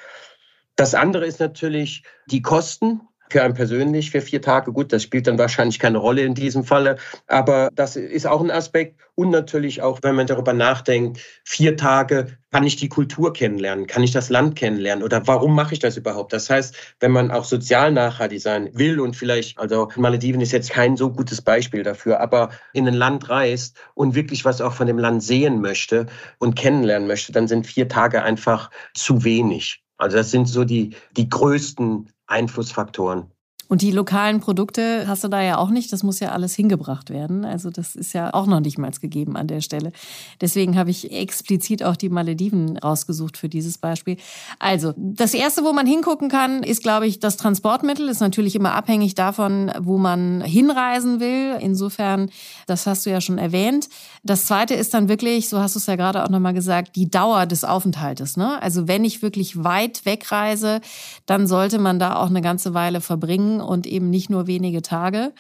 Das 0.75 0.93
andere 0.93 1.25
ist 1.25 1.39
natürlich 1.39 2.03
die 2.27 2.41
Kosten 2.41 3.01
einen 3.40 3.54
persönlich 3.54 4.12
für 4.12 4.22
vier 4.22 4.42
Tage. 4.42 4.74
Gut, 4.74 4.92
das 4.92 5.04
spielt 5.04 5.28
dann 5.28 5.38
wahrscheinlich 5.38 5.80
keine 5.80 5.98
Rolle 5.98 6.24
in 6.24 6.34
diesem 6.34 6.64
Falle. 6.64 6.98
Aber 7.28 7.70
das 7.74 7.96
ist 7.96 8.28
auch 8.28 8.42
ein 8.42 8.52
Aspekt. 8.52 9.00
Und 9.16 9.30
natürlich 9.30 9.82
auch, 9.82 10.00
wenn 10.02 10.16
man 10.16 10.28
darüber 10.28 10.54
nachdenkt, 10.54 11.20
vier 11.44 11.78
Tage, 11.78 12.38
kann 12.52 12.66
ich 12.66 12.76
die 12.76 12.90
Kultur 12.90 13.34
kennenlernen? 13.34 13.88
Kann 13.88 14.04
ich 14.04 14.12
das 14.12 14.30
Land 14.30 14.56
kennenlernen? 14.56 15.04
Oder 15.04 15.26
warum 15.28 15.56
mache 15.56 15.74
ich 15.74 15.80
das 15.80 15.96
überhaupt? 15.96 16.34
Das 16.34 16.50
heißt, 16.50 16.76
wenn 17.00 17.12
man 17.12 17.32
auch 17.32 17.46
sozial 17.46 17.92
nachhaltig 17.92 18.42
sein 18.42 18.70
will 18.74 19.00
und 19.00 19.16
vielleicht, 19.16 19.58
also 19.58 19.90
Malediven 19.96 20.42
ist 20.42 20.52
jetzt 20.52 20.72
kein 20.72 20.98
so 20.98 21.12
gutes 21.12 21.42
Beispiel 21.42 21.84
dafür, 21.84 22.20
aber 22.20 22.50
in 22.74 22.88
ein 22.88 22.94
Land 22.94 23.30
reist 23.30 23.78
und 23.94 24.16
wirklich 24.16 24.44
was 24.44 24.60
auch 24.60 24.74
von 24.74 24.88
dem 24.88 24.98
Land 24.98 25.24
sehen 25.24 25.62
möchte 25.62 26.08
und 26.40 26.56
kennenlernen 26.56 27.08
möchte, 27.08 27.32
dann 27.32 27.48
sind 27.48 27.68
vier 27.68 27.88
Tage 27.88 28.24
einfach 28.24 28.70
zu 28.94 29.24
wenig. 29.24 29.84
Also 29.98 30.18
das 30.18 30.32
sind 30.32 30.48
so 30.48 30.64
die, 30.64 30.96
die 31.16 31.30
größten 31.30 32.10
Einflussfaktoren. 32.32 33.32
Und 33.72 33.82
die 33.82 33.92
lokalen 33.92 34.42
Produkte 34.42 35.06
hast 35.08 35.24
du 35.24 35.30
da 35.30 35.42
ja 35.42 35.58
auch 35.58 35.70
nicht. 35.70 35.94
Das 35.94 36.04
muss 36.04 36.20
ja 36.20 36.34
alles 36.34 36.54
hingebracht 36.54 37.10
werden. 37.10 37.46
Also 37.46 37.70
das 37.70 37.96
ist 37.96 38.12
ja 38.12 38.34
auch 38.34 38.46
noch 38.46 38.60
nicht 38.60 38.78
mal 38.78 38.92
gegeben 38.92 39.38
an 39.38 39.48
der 39.48 39.62
Stelle. 39.62 39.94
Deswegen 40.42 40.78
habe 40.78 40.90
ich 40.90 41.13
explizit 41.13 41.82
auch 41.82 41.96
die 41.96 42.10
Malediven 42.10 42.78
rausgesucht 42.78 43.38
für 43.38 43.48
dieses 43.48 43.78
Beispiel. 43.78 44.18
Also 44.60 44.94
das 44.98 45.34
Erste, 45.34 45.63
wo 45.63 45.72
man 45.72 45.88
hingucken 45.88 46.28
kann, 46.28 46.63
ist, 46.63 46.84
glaube 46.84 47.08
ich, 47.08 47.20
das 47.20 47.38
Transportmittel. 47.38 48.10
Ist 48.10 48.20
natürlich 48.20 48.58
immer 48.58 48.74
abhängig 48.74 49.16
davon, 49.16 49.72
wo 49.80 49.98
man 49.98 50.42
hinreisen 50.42 51.22
will. 51.22 51.56
Insofern, 51.62 52.30
das 52.68 52.86
hast 52.86 53.06
du 53.06 53.10
ja 53.10 53.22
schon 53.22 53.38
erwähnt. 53.38 53.88
Das 54.24 54.48
Zweite 54.48 54.74
ist 54.74 54.94
dann 54.94 55.08
wirklich, 55.08 55.48
so 55.48 55.62
hast 55.62 55.75
du 55.75 55.80
es 55.80 55.86
ja 55.86 55.96
gerade 55.96 56.25
auch 56.25 56.30
nochmal 56.30 56.54
gesagt, 56.54 56.98
die 56.98 57.10
Dauer 57.10 57.46
des 57.46 57.63
Aufenthaltes. 57.63 58.36
Ne? 58.36 58.62
Also 58.62 58.90
wenn 58.90 59.06
ich 59.06 59.22
wirklich 59.22 59.63
weit 59.63 60.06
wegreise, 60.06 60.82
dann 61.25 61.48
sollte 61.48 61.80
man 61.80 62.00
da 62.00 62.18
auch 62.18 62.28
eine 62.28 62.42
ganze 62.42 62.74
Weile 62.74 63.00
verbringen 63.00 63.61
und 63.62 63.88
eben 63.88 64.10
nicht 64.10 64.30
nur 64.30 64.48
wenige 64.48 64.82
Tage. 64.82 65.34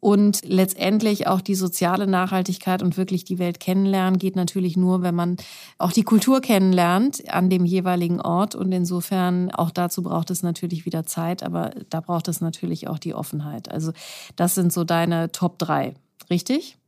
Und 0.00 0.42
letztendlich 0.44 1.26
auch 1.26 1.40
die 1.40 1.54
soziale 1.54 2.06
Nachhaltigkeit 2.06 2.82
und 2.82 2.96
wirklich 2.96 3.24
die 3.24 3.38
Welt 3.38 3.60
kennenlernen 3.60 4.18
geht 4.18 4.36
natürlich 4.36 4.76
nur, 4.76 5.02
wenn 5.02 5.14
man 5.14 5.36
auch 5.78 5.90
die 5.90 6.04
Kultur 6.04 6.40
kennenlernt 6.40 7.32
an 7.32 7.50
dem 7.50 7.64
jeweiligen 7.64 8.20
Ort. 8.20 8.54
Und 8.54 8.70
insofern 8.72 9.50
auch 9.50 9.70
dazu 9.70 10.02
braucht 10.02 10.30
es 10.30 10.42
natürlich 10.42 10.84
wieder 10.86 11.06
Zeit, 11.06 11.42
aber 11.42 11.70
da 11.90 12.00
braucht 12.00 12.28
es 12.28 12.40
natürlich 12.40 12.88
auch 12.88 12.98
die 12.98 13.14
Offenheit. 13.14 13.70
Also 13.70 13.92
das 14.36 14.54
sind 14.54 14.72
so 14.72 14.84
deine 14.84 15.32
Top 15.32 15.58
drei, 15.58 15.94
richtig? 16.30 16.78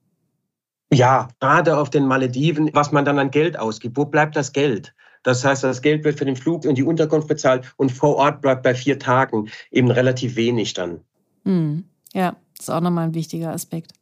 Ja, 0.92 1.28
gerade 1.40 1.76
auf 1.76 1.90
den 1.90 2.07
Malediven, 2.07 2.71
was 2.73 2.92
man 2.92 3.04
dann 3.04 3.18
an 3.18 3.30
Geld 3.30 3.59
ausgibt. 3.59 3.97
Wo 3.97 4.04
bleibt 4.04 4.37
das 4.37 4.52
Geld? 4.52 4.95
Das 5.28 5.44
heißt, 5.44 5.62
das 5.62 5.82
Geld 5.82 6.04
wird 6.04 6.18
für 6.18 6.25
den 6.25 6.37
Flug 6.37 6.64
und 6.64 6.76
die 6.76 6.82
Unterkunft 6.82 7.28
bezahlt 7.28 7.75
und 7.76 7.92
vor 7.92 8.16
Ort 8.16 8.40
bleibt 8.40 8.62
bei 8.62 8.75
vier 8.75 8.99
Tagen 8.99 9.50
eben 9.70 9.90
relativ 9.90 10.37
wenig 10.37 10.73
dann. 10.73 11.02
Hm. 11.44 11.85
Ja, 12.14 12.37
das 12.56 12.68
ist 12.68 12.70
auch 12.70 12.80
nochmal 12.80 13.08
ein 13.08 13.14
wichtiger 13.14 13.52
Aspekt. 13.52 13.92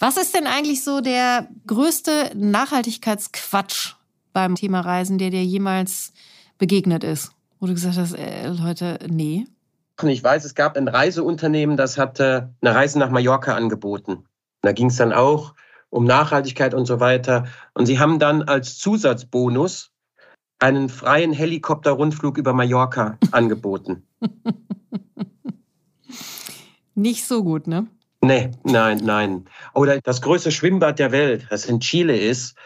Was 0.00 0.16
ist 0.16 0.34
denn 0.34 0.48
eigentlich 0.48 0.82
so 0.82 1.00
der 1.00 1.46
größte 1.68 2.32
Nachhaltigkeitsquatsch 2.34 3.94
beim 4.32 4.56
Thema 4.56 4.80
Reisen, 4.80 5.18
der 5.18 5.30
dir 5.30 5.44
jemals 5.44 6.12
begegnet 6.58 7.04
ist? 7.04 7.30
Wo 7.60 7.66
du 7.66 7.74
gesagt 7.74 7.96
hast, 7.96 8.14
äh, 8.14 8.48
Leute, 8.48 8.98
nee. 9.08 9.46
Ich 10.02 10.24
weiß, 10.24 10.44
es 10.44 10.56
gab 10.56 10.76
ein 10.76 10.88
Reiseunternehmen, 10.88 11.76
das 11.76 11.96
hatte 11.96 12.52
eine 12.60 12.74
Reise 12.74 12.98
nach 12.98 13.10
Mallorca 13.10 13.54
angeboten. 13.54 14.24
Da 14.62 14.72
ging 14.72 14.88
es 14.88 14.96
dann 14.96 15.12
auch 15.12 15.54
um 15.90 16.06
Nachhaltigkeit 16.06 16.74
und 16.74 16.86
so 16.86 16.98
weiter. 16.98 17.46
Und 17.72 17.86
sie 17.86 18.00
haben 18.00 18.18
dann 18.18 18.42
als 18.42 18.78
Zusatzbonus 18.78 19.92
einen 20.58 20.88
freien 20.88 21.32
Helikopterrundflug 21.32 22.38
über 22.38 22.52
Mallorca 22.52 23.18
angeboten. 23.32 24.06
Nicht 26.94 27.26
so 27.26 27.44
gut, 27.44 27.66
ne? 27.66 27.86
Nee, 28.22 28.50
nein, 28.64 29.00
nein. 29.04 29.44
Oder 29.74 30.00
das 30.00 30.22
größte 30.22 30.50
Schwimmbad 30.50 30.98
der 30.98 31.12
Welt, 31.12 31.46
das 31.50 31.66
in 31.66 31.80
Chile 31.80 32.16
ist, 32.16 32.56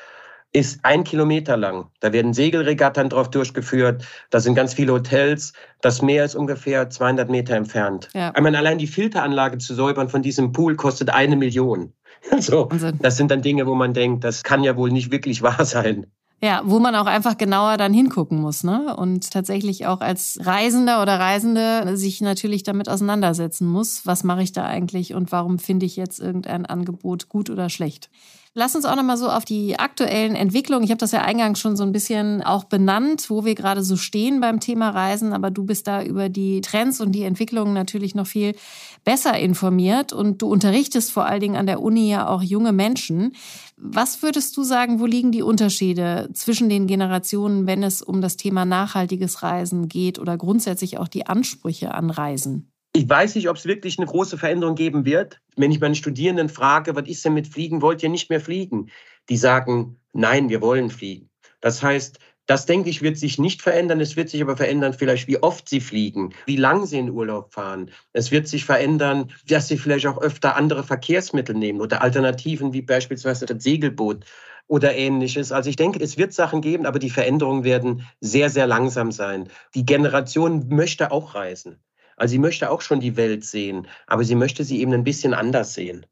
ist 0.53 0.85
ein 0.85 1.05
Kilometer 1.05 1.57
lang. 1.57 1.87
Da 2.01 2.13
werden 2.13 2.35
Segelregattern 2.35 3.09
drauf 3.09 3.31
durchgeführt. 3.31 4.05
Da 4.31 4.41
sind 4.41 4.55
ganz 4.55 4.75
viele 4.75 4.93
Hotels. 4.93 5.53
Das 5.81 6.03
Meer 6.03 6.25
ist 6.25 6.35
ungefähr 6.35 6.91
200 6.91 7.31
Meter 7.31 7.55
entfernt. 7.55 8.09
Ja. 8.15 8.33
Ich 8.35 8.43
meine, 8.43 8.59
allein 8.59 8.79
die 8.79 8.89
Filteranlage 8.89 9.59
zu 9.59 9.75
säubern 9.75 10.09
von 10.09 10.23
diesem 10.23 10.53
Pool 10.53 10.77
kostet 10.77 11.11
eine 11.11 11.37
Million. 11.37 11.93
Also, 12.31 12.69
das 13.01 13.17
sind 13.17 13.31
dann 13.31 13.41
Dinge, 13.41 13.67
wo 13.67 13.75
man 13.75 13.95
denkt, 13.95 14.25
das 14.25 14.43
kann 14.43 14.63
ja 14.63 14.77
wohl 14.77 14.91
nicht 14.91 15.11
wirklich 15.11 15.41
wahr 15.41 15.65
sein. 15.65 16.07
Ja, 16.43 16.63
wo 16.65 16.79
man 16.79 16.95
auch 16.95 17.05
einfach 17.05 17.37
genauer 17.37 17.77
dann 17.77 17.93
hingucken 17.93 18.41
muss, 18.41 18.65
ne? 18.65 18.97
Und 18.97 19.31
tatsächlich 19.31 19.87
auch 19.87 20.01
als 20.01 20.39
Reisender 20.41 21.03
oder 21.03 21.21
Reisende 21.21 21.99
sich 21.99 22.23
natürlich 22.23 22.63
damit 22.63 22.89
auseinandersetzen 22.89 23.69
muss. 23.69 24.07
Was 24.07 24.25
mache 24.25 24.43
ich 24.43 24.53
da 24.53 24.65
eigentlich 24.65 25.13
und 25.13 25.33
warum 25.33 25.59
finde 25.59 25.85
ich 25.85 25.97
jetzt 25.97 26.19
irgendein 26.19 26.65
Angebot 26.65 27.29
gut 27.29 27.51
oder 27.51 27.69
schlecht? 27.69 28.09
Lass 28.53 28.75
uns 28.75 28.85
auch 28.85 28.97
noch 28.97 29.05
mal 29.05 29.17
so 29.17 29.29
auf 29.29 29.45
die 29.45 29.79
aktuellen 29.79 30.35
Entwicklungen. 30.35 30.83
Ich 30.83 30.91
habe 30.91 30.99
das 30.99 31.13
ja 31.13 31.23
eingangs 31.23 31.61
schon 31.61 31.77
so 31.77 31.85
ein 31.85 31.93
bisschen 31.93 32.43
auch 32.43 32.65
benannt, 32.65 33.31
wo 33.31 33.45
wir 33.45 33.55
gerade 33.55 33.85
so 33.85 33.97
stehen 33.97 34.41
beim 34.41 34.59
Thema 34.59 34.91
Reisen. 34.91 35.33
Aber 35.33 35.53
du 35.53 35.65
bist 35.65 35.87
da 35.87 36.03
über 36.03 36.29
die 36.29 36.61
Trends 36.61 37.01
und 37.01 37.13
die 37.13 37.23
Entwicklungen 37.23 37.75
natürlich 37.75 38.17
noch 38.17 38.27
viel 38.27 38.57
besser 39.05 39.39
informiert 39.39 40.13
und 40.13 40.43
du 40.43 40.49
unterrichtest 40.49 41.13
vor 41.13 41.27
allen 41.27 41.41
Dingen 41.41 41.57
an 41.57 41.67
der 41.67 41.81
Uni 41.81 42.11
ja 42.11 42.27
auch 42.27 42.43
junge 42.43 42.73
Menschen. 42.73 43.37
Was 43.83 44.23
würdest 44.23 44.57
du 44.59 44.63
sagen, 44.63 45.01
wo 45.01 45.07
liegen 45.07 45.33
die 45.33 45.43
Unterschiede 45.43 46.29
zwischen 46.35 46.69
den 46.69 46.87
Generationen, 46.87 47.67
wenn 47.67 47.83
es 47.83 48.03
um 48.03 48.21
das 48.21 48.37
Thema 48.37 48.67
nachhaltiges 48.67 49.43
Reisen 49.43 49.89
geht 49.89 50.19
oder 50.19 50.37
grundsätzlich 50.37 50.99
auch 50.99 51.09
die 51.09 51.27
Ansprüche 51.27 51.95
an 51.95 52.11
Reisen? 52.11 52.71
Ich 52.93 53.09
weiß 53.09 53.37
nicht, 53.37 53.49
ob 53.49 53.57
es 53.57 53.65
wirklich 53.65 53.99
eine 53.99 54.07
große 54.07 54.37
Veränderung 54.37 54.75
geben 54.75 55.07
wird. 55.07 55.41
Wenn 55.57 55.71
ich 55.71 55.81
meine 55.81 55.95
Studierenden 55.95 56.51
frage, 56.51 56.95
was 56.95 57.09
ist 57.09 57.25
denn 57.25 57.33
mit 57.33 57.49
Fliegen, 57.49 57.81
wollt 57.81 58.03
ihr 58.03 58.11
nicht 58.11 58.29
mehr 58.29 58.41
fliegen? 58.41 58.91
Die 59.31 59.39
sagen, 59.39 59.97
nein, 60.13 60.51
wir 60.51 60.61
wollen 60.61 60.91
fliegen. 60.91 61.31
Das 61.61 61.83
heißt, 61.83 62.19
das 62.51 62.67
denke 62.67 62.91
ich, 62.91 63.01
wird 63.01 63.17
sich 63.17 63.39
nicht 63.39 63.63
verändern. 63.63 64.01
Es 64.01 64.17
wird 64.17 64.29
sich 64.29 64.43
aber 64.43 64.57
verändern, 64.57 64.93
vielleicht 64.93 65.29
wie 65.29 65.41
oft 65.41 65.69
sie 65.69 65.81
fliegen, 65.81 66.35
wie 66.47 66.57
lang 66.57 66.85
sie 66.85 66.99
in 66.99 67.11
Urlaub 67.11 67.55
fahren. 67.55 67.93
Es 68.13 68.33
wird 68.33 68.49
sich 68.49 68.65
verändern, 68.65 69.31
dass 69.47 69.69
sie 69.69 69.79
vielleicht 69.79 70.09
auch 70.09 70.21
öfter 70.21 70.57
andere 70.57 70.83
Verkehrsmittel 70.83 71.55
nehmen 71.55 71.81
oder 71.81 72.03
Alternativen 72.03 72.73
wie 72.73 72.83
beispielsweise 72.83 73.47
das 73.47 73.63
Segelboot 73.63 74.25
oder 74.67 74.97
ähnliches. 74.97 75.53
Also 75.53 75.71
ich 75.71 75.77
denke, 75.77 76.03
es 76.03 76.19
wird 76.19 76.33
Sachen 76.33 76.61
geben, 76.61 76.87
aber 76.87 76.99
die 76.99 77.11
Veränderungen 77.11 77.63
werden 77.63 78.05
sehr, 78.21 78.51
sehr 78.51 78.67
langsam 78.67 79.13
sein. 79.13 79.49
Die 79.77 79.87
Generation 79.87 80.67
möchte 80.71 81.13
auch 81.13 81.37
reisen. 81.37 81.79
Also 82.17 82.33
sie 82.33 82.41
möchte 82.41 82.69
auch 82.69 82.81
schon 82.81 82.99
die 82.99 83.17
Welt 83.17 83.45
sehen, 83.45 83.87
aber 84.09 84.25
sie 84.25 84.35
möchte 84.35 84.65
sie 84.65 84.81
eben 84.81 84.93
ein 84.93 85.05
bisschen 85.05 85.35
anders 85.35 85.75
sehen. 85.75 86.05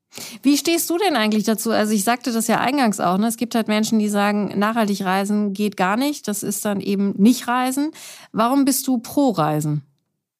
Wie 0.42 0.56
stehst 0.56 0.88
du 0.90 0.98
denn 0.98 1.16
eigentlich 1.16 1.44
dazu? 1.44 1.70
Also 1.70 1.92
ich 1.92 2.04
sagte 2.04 2.32
das 2.32 2.48
ja 2.48 2.60
eingangs 2.60 3.00
auch, 3.00 3.18
ne? 3.18 3.26
es 3.26 3.36
gibt 3.36 3.54
halt 3.54 3.68
Menschen, 3.68 3.98
die 3.98 4.08
sagen, 4.08 4.58
nachhaltig 4.58 5.04
reisen 5.04 5.52
geht 5.52 5.76
gar 5.76 5.96
nicht, 5.96 6.28
das 6.28 6.42
ist 6.42 6.64
dann 6.64 6.80
eben 6.80 7.14
nicht 7.16 7.46
Reisen. 7.46 7.92
Warum 8.32 8.64
bist 8.64 8.86
du 8.86 8.98
pro 8.98 9.30
Reisen? 9.30 9.82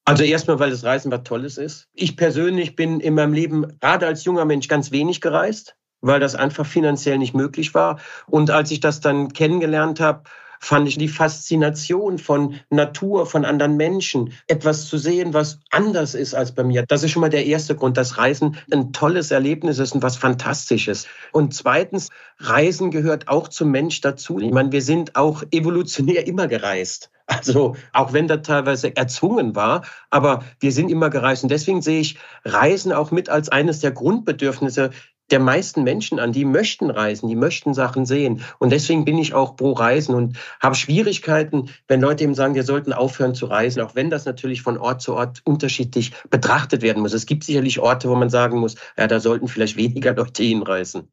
Also 0.05 0.25
erstmal, 0.25 0.59
weil 0.59 0.71
das 0.71 0.85
Reisen 0.85 1.13
was 1.13 1.23
Tolles 1.25 1.59
ist. 1.59 1.87
Ich 1.93 2.17
persönlich 2.17 2.77
bin 2.77 3.01
in 3.01 3.15
meinem 3.15 3.35
Leben 3.35 3.79
gerade 3.81 4.07
als 4.07 4.25
junger 4.25 4.47
Mensch 4.47 4.67
ganz 4.67 4.91
wenig 4.91 5.21
gereist, 5.21 5.77
weil 6.01 6.19
das 6.19 6.35
einfach 6.35 6.65
finanziell 6.65 7.19
nicht 7.19 7.35
möglich 7.35 7.75
war. 7.75 8.01
Und 8.27 8.51
als 8.51 8.71
ich 8.71 8.81
das 8.81 9.01
dann 9.01 9.35
kennengelernt 9.35 10.01
habe, 10.01 10.23
fand 10.61 10.89
ich 10.89 10.99
die 10.99 11.09
Faszination 11.09 12.19
von 12.19 12.57
Natur, 12.71 13.27
von 13.27 13.45
anderen 13.45 13.77
Menschen, 13.77 14.33
etwas 14.47 14.87
zu 14.87 14.99
sehen, 14.99 15.35
was 15.35 15.61
anders 15.71 16.15
ist 16.15 16.35
als 16.35 16.53
bei 16.53 16.65
mir. 16.65 16.85
Das 16.87 17.03
ist 17.03 17.13
schon 17.13 17.21
mal 17.21 17.31
der 17.31 17.47
erste 17.47 17.75
Grund, 17.75 17.97
dass 17.97 18.19
Reisen 18.19 18.57
ein 18.73 18.93
tolles 18.93 19.31
Erlebnis 19.31 19.79
ist 19.79 19.93
und 19.93 20.03
was 20.03 20.17
Fantastisches. 20.17 21.07
Und 21.33 21.55
zweitens, 21.55 22.09
Reisen 22.39 22.91
gehört 22.91 23.29
auch 23.29 23.49
zum 23.49 23.71
Mensch 23.71 24.01
dazu. 24.01 24.39
Ich 24.39 24.53
meine, 24.53 24.73
wir 24.73 24.83
sind 24.83 25.17
auch 25.17 25.43
evolutionär 25.51 26.27
immer 26.27 26.49
gereist. 26.49 27.11
Also 27.29 27.77
auch 27.93 28.15
wenn 28.15 28.27
das 28.27 28.41
teilweise 28.43 28.97
erzwungen 28.97 29.55
war, 29.55 29.83
aber 30.09 30.45
wir 30.61 30.73
sind 30.73 30.91
immer 30.91 31.11
gereist. 31.11 31.43
Und 31.43 31.51
deswegen 31.51 31.83
sehe 31.83 32.01
ich 32.01 32.19
Reisen 32.45 32.91
auch 32.91 33.11
mit 33.11 33.29
als 33.29 33.51
eines 33.51 33.81
der 33.81 33.91
Grundbedürfnisse 33.91 34.91
der 35.31 35.41
meisten 35.41 35.83
Menschen 35.85 36.19
an. 36.19 36.33
Die 36.33 36.45
möchten 36.45 36.91
reisen, 36.91 37.29
die 37.29 37.37
möchten 37.37 37.75
Sachen 37.75 38.07
sehen. 38.07 38.43
Und 38.59 38.71
deswegen 38.71 39.05
bin 39.05 39.19
ich 39.19 39.35
auch 39.35 39.57
pro 39.57 39.73
Reisen 39.73 40.15
und 40.15 40.39
habe 40.61 40.75
Schwierigkeiten, 40.75 41.71
wenn 41.87 42.01
Leute 42.01 42.25
eben 42.25 42.35
sagen, 42.35 42.55
wir 42.55 42.65
sollten 42.65 42.93
aufhören 42.93 43.35
zu 43.35 43.47
reisen, 43.47 43.81
auch 43.83 43.95
wenn 43.95 44.11
das 44.11 44.25
natürlich 44.25 44.63
von 44.63 44.79
Ort 44.79 45.03
zu 45.03 45.15
Ort 45.15 45.43
unterschiedlich 45.45 46.13
betrachtet 46.31 46.83
werden 46.83 47.03
muss. 47.03 47.13
Es 47.13 47.27
gibt 47.27 47.45
sicherlich 47.45 47.79
Orte, 47.79 48.09
wo 48.09 48.15
man 48.15 48.31
sagen 48.31 48.59
muss, 48.59 48.77
ja, 48.97 49.07
da 49.07 49.21
sollten 49.21 49.49
vielleicht 49.49 49.77
weniger 49.77 50.15
Leute 50.17 50.43
hinreisen. 50.43 51.09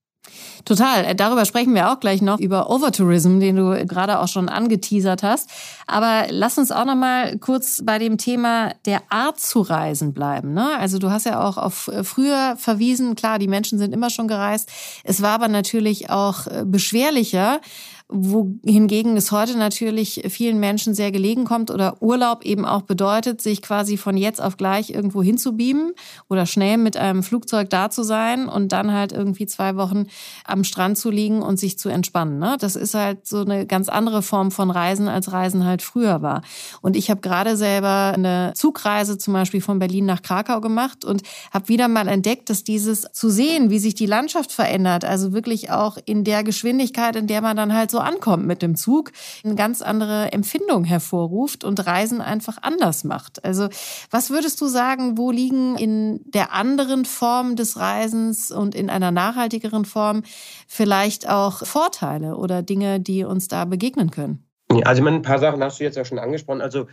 Total. 0.66 1.06
Äh, 1.06 1.16
darüber 1.16 1.46
sprechen 1.46 1.76
wir 1.76 1.92
auch 1.92 2.00
gleich 2.00 2.22
noch 2.22 2.40
über 2.40 2.70
Overtourism, 2.70 3.40
den 3.40 3.56
du 3.56 3.86
gerade 3.86 4.20
auch 4.20 4.28
schon 4.28 4.50
angeteasert 4.50 5.24
hast. 5.24 5.50
Aber 5.88 6.26
lass 6.30 6.58
uns 6.58 6.72
auch 6.72 6.86
noch 6.86 6.96
mal 6.96 7.38
kurz 7.38 7.82
bei 7.84 8.00
dem 8.00 8.18
Thema 8.18 8.74
der 8.86 9.02
Art 9.10 9.40
zu 9.40 9.62
reisen 9.62 10.14
bleiben. 10.14 10.54
Ne? 10.54 10.78
Also 10.80 10.98
du 10.98 11.12
hast 11.12 11.26
ja 11.26 11.44
auch 11.44 11.58
auf 11.58 11.88
äh, 11.88 12.04
früher 12.04 12.56
verwiesen. 12.58 13.16
Klar, 13.16 13.40
die 13.40 13.48
Menschen 13.48 13.78
sind 13.78 13.94
immer 13.94 14.10
schon 14.10 14.28
gereist. 14.28 14.70
Es 15.04 15.22
war 15.22 15.32
aber 15.32 15.48
natürlich 15.48 16.10
auch 16.10 16.48
äh, 16.48 16.64
beschwerlicher 16.66 17.62
wohingegen 18.08 19.18
es 19.18 19.32
heute 19.32 19.58
natürlich 19.58 20.22
vielen 20.30 20.60
Menschen 20.60 20.94
sehr 20.94 21.12
gelegen 21.12 21.44
kommt 21.44 21.72
oder 21.72 22.04
Urlaub 22.04 22.46
eben 22.46 22.64
auch 22.64 22.84
bedeutet, 22.84 23.42
sich 23.42 23.64
quasi 23.64 23.98
von 23.98 24.16
jetzt 24.16 24.40
auf 24.40 24.58
gleich 24.58 24.92
irgendwo 24.92 25.24
hinzubeamen 25.24 25.94
oder 26.30 26.46
schnell 26.46 26.78
mit 26.78 26.98
einem 26.98 27.24
Flugzeug 27.24 27.72
da 27.72 27.90
zu 27.90 28.04
sein 28.04 28.48
und 28.48 28.72
dann 28.72 28.92
halt 28.92 29.12
irgendwie 29.12 29.48
zwei 29.48 29.76
Wochen 29.76 30.06
am 30.46 30.64
Strand 30.64 31.00
zu 31.00 31.10
liegen 31.10 31.42
und 31.42 31.60
sich 31.60 31.80
zu 31.80 31.90
entspannen. 31.90 32.38
Ne? 32.38 32.58
Das 32.60 32.76
ist 32.76 32.94
halt 32.94 33.26
so 33.26 33.42
eine 33.42 33.66
ganz 33.66 33.90
andere 33.90 34.22
Form 34.22 34.52
von 34.52 34.70
Reisen, 34.70 35.08
als 35.08 35.32
Reisen 35.32 35.66
halt 35.66 35.82
früher 35.82 36.22
war. 36.22 36.44
Und 36.82 36.96
ich 36.96 37.10
habe 37.10 37.22
gerade 37.22 37.58
selber 37.58 38.14
eine 38.14 38.54
Zugreise 38.56 39.18
zum 39.18 39.34
Beispiel 39.34 39.62
von 39.62 39.80
Berlin 39.80 40.06
nach 40.06 40.22
Krakau 40.22 40.62
gemacht 40.62 41.04
und 41.06 41.24
habe 41.52 41.70
wieder 41.70 41.88
mal 41.88 42.08
entdeckt, 42.08 42.52
dass 42.52 42.64
dieses 42.64 43.08
zu 43.14 43.32
sehen, 43.32 43.72
wie 43.72 43.80
sich 43.80 43.96
die 43.96 44.06
Landschaft 44.06 44.52
verändert, 44.52 45.06
also 45.06 45.34
wirklich 45.34 45.72
auch 45.72 45.98
in 46.06 46.24
der 46.24 46.44
Geschwindigkeit, 46.44 47.16
in 47.16 47.26
der 47.26 47.42
man 47.42 47.58
dann 47.58 47.74
halt 47.74 47.90
so 47.90 47.95
ankommt 48.00 48.46
mit 48.46 48.62
dem 48.62 48.76
Zug, 48.76 49.12
eine 49.44 49.56
ganz 49.56 49.82
andere 49.82 50.32
Empfindung 50.32 50.84
hervorruft 50.84 51.64
und 51.64 51.86
Reisen 51.86 52.22
einfach 52.22 52.58
anders 52.62 53.04
macht. 53.04 53.44
Also 53.44 53.70
was 54.12 54.30
würdest 54.30 54.62
du 54.62 54.68
sagen, 54.68 55.18
wo 55.18 55.32
liegen 55.32 55.78
in 55.78 56.22
der 56.26 56.54
anderen 56.54 57.06
Form 57.06 57.56
des 57.56 57.78
Reisens 57.78 58.52
und 58.52 58.76
in 58.76 58.90
einer 58.90 59.12
nachhaltigeren 59.12 59.86
Form 59.86 60.24
vielleicht 60.68 61.30
auch 61.30 61.66
Vorteile 61.66 62.36
oder 62.36 62.62
Dinge, 62.62 63.00
die 63.00 63.24
uns 63.24 63.48
da 63.48 63.66
begegnen 63.66 64.12
können? 64.12 64.46
Also 64.84 65.06
ein 65.06 65.22
paar 65.22 65.40
Sachen 65.40 65.64
hast 65.64 65.80
du 65.80 65.84
jetzt 65.84 65.96
ja 65.96 66.06
schon 66.06 66.20
angesprochen. 66.20 66.62
Also 66.62 66.88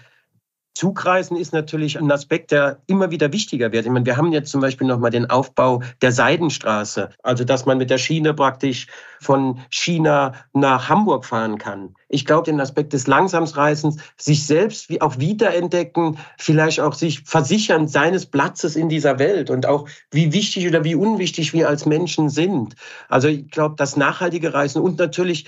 Zugreisen 0.75 1.37
ist 1.37 1.53
natürlich 1.53 1.99
ein 1.99 2.11
Aspekt, 2.11 2.51
der 2.51 2.81
immer 2.87 3.11
wieder 3.11 3.33
wichtiger 3.33 3.73
wird. 3.73 3.85
Ich 3.85 3.93
meine, 3.93 4.07
wir 4.07 4.17
haben 4.17 4.33
jetzt 4.33 4.51
zum 4.51 4.63
Beispiel 4.63 4.87
nochmal 4.87 5.11
den 5.11 5.29
Aufbau 5.29 5.83
der 6.01 6.13
Seidenstraße, 6.13 7.11
also 7.23 7.45
dass 7.45 7.67
man 7.67 7.77
mit 7.77 7.91
der 7.91 7.99
Schiene 7.99 8.33
praktisch 8.33 8.87
von 9.21 9.61
China 9.71 10.33
nach 10.55 10.89
Hamburg 10.89 11.27
fahren 11.27 11.59
kann. 11.59 11.95
Ich 12.09 12.25
glaube, 12.25 12.51
den 12.51 12.61
Aspekt 12.61 12.95
des 12.95 13.07
Langsamsreisens, 13.07 13.97
sich 14.17 14.47
selbst 14.47 14.89
wie 14.89 15.01
auch 15.03 15.19
wiederentdecken, 15.19 16.19
vielleicht 16.39 16.81
auch 16.81 16.95
sich 16.95 17.23
versichern 17.25 17.87
seines 17.87 18.27
Platzes 18.27 18.75
in 18.75 18.89
dieser 18.89 19.19
Welt 19.19 19.51
und 19.51 19.67
auch 19.67 19.89
wie 20.11 20.33
wichtig 20.33 20.67
oder 20.67 20.85
wie 20.85 20.95
unwichtig 20.95 21.53
wir 21.53 21.69
als 21.69 21.85
Menschen 21.85 22.31
sind. 22.31 22.77
Also 23.09 23.29
ich 23.29 23.51
glaube, 23.51 23.75
das 23.77 23.97
nachhaltige 23.97 24.55
Reisen 24.55 24.81
und 24.81 24.99
natürlich 24.99 25.47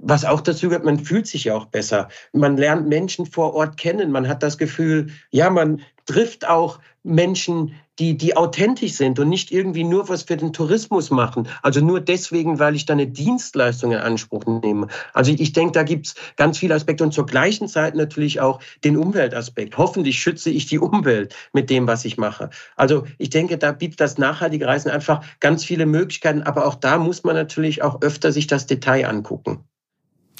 was 0.00 0.24
auch 0.24 0.40
dazu 0.40 0.68
gehört, 0.68 0.84
man 0.84 0.98
fühlt 0.98 1.26
sich 1.26 1.44
ja 1.44 1.54
auch 1.54 1.66
besser. 1.66 2.08
Man 2.32 2.56
lernt 2.56 2.88
Menschen 2.88 3.26
vor 3.26 3.54
Ort 3.54 3.76
kennen. 3.76 4.10
Man 4.10 4.28
hat 4.28 4.42
das 4.42 4.58
Gefühl, 4.58 5.08
ja, 5.30 5.50
man 5.50 5.82
trifft 6.06 6.46
auch 6.48 6.80
Menschen, 7.02 7.74
die, 7.98 8.16
die 8.16 8.36
authentisch 8.36 8.94
sind 8.94 9.20
und 9.20 9.28
nicht 9.28 9.52
irgendwie 9.52 9.84
nur 9.84 10.08
was 10.08 10.24
für 10.24 10.36
den 10.36 10.52
Tourismus 10.52 11.10
machen. 11.10 11.48
Also 11.62 11.80
nur 11.80 12.00
deswegen, 12.00 12.58
weil 12.58 12.74
ich 12.74 12.86
da 12.86 12.94
eine 12.94 13.06
Dienstleistung 13.06 13.92
in 13.92 13.98
Anspruch 13.98 14.44
nehme. 14.46 14.88
Also 15.12 15.32
ich, 15.32 15.52
denke, 15.52 15.72
da 15.72 15.84
gibt's 15.84 16.14
ganz 16.36 16.58
viele 16.58 16.74
Aspekte 16.74 17.04
und 17.04 17.12
zur 17.12 17.26
gleichen 17.26 17.68
Zeit 17.68 17.94
natürlich 17.94 18.40
auch 18.40 18.60
den 18.82 18.96
Umweltaspekt. 18.96 19.78
Hoffentlich 19.78 20.18
schütze 20.18 20.50
ich 20.50 20.66
die 20.66 20.80
Umwelt 20.80 21.36
mit 21.52 21.70
dem, 21.70 21.86
was 21.86 22.04
ich 22.04 22.16
mache. 22.16 22.50
Also 22.74 23.04
ich 23.18 23.30
denke, 23.30 23.58
da 23.58 23.70
bietet 23.70 24.00
das 24.00 24.18
nachhaltige 24.18 24.66
Reisen 24.66 24.90
einfach 24.90 25.24
ganz 25.38 25.64
viele 25.64 25.86
Möglichkeiten. 25.86 26.42
Aber 26.42 26.66
auch 26.66 26.74
da 26.74 26.98
muss 26.98 27.22
man 27.22 27.36
natürlich 27.36 27.82
auch 27.82 28.02
öfter 28.02 28.32
sich 28.32 28.48
das 28.48 28.66
Detail 28.66 29.06
angucken. 29.06 29.64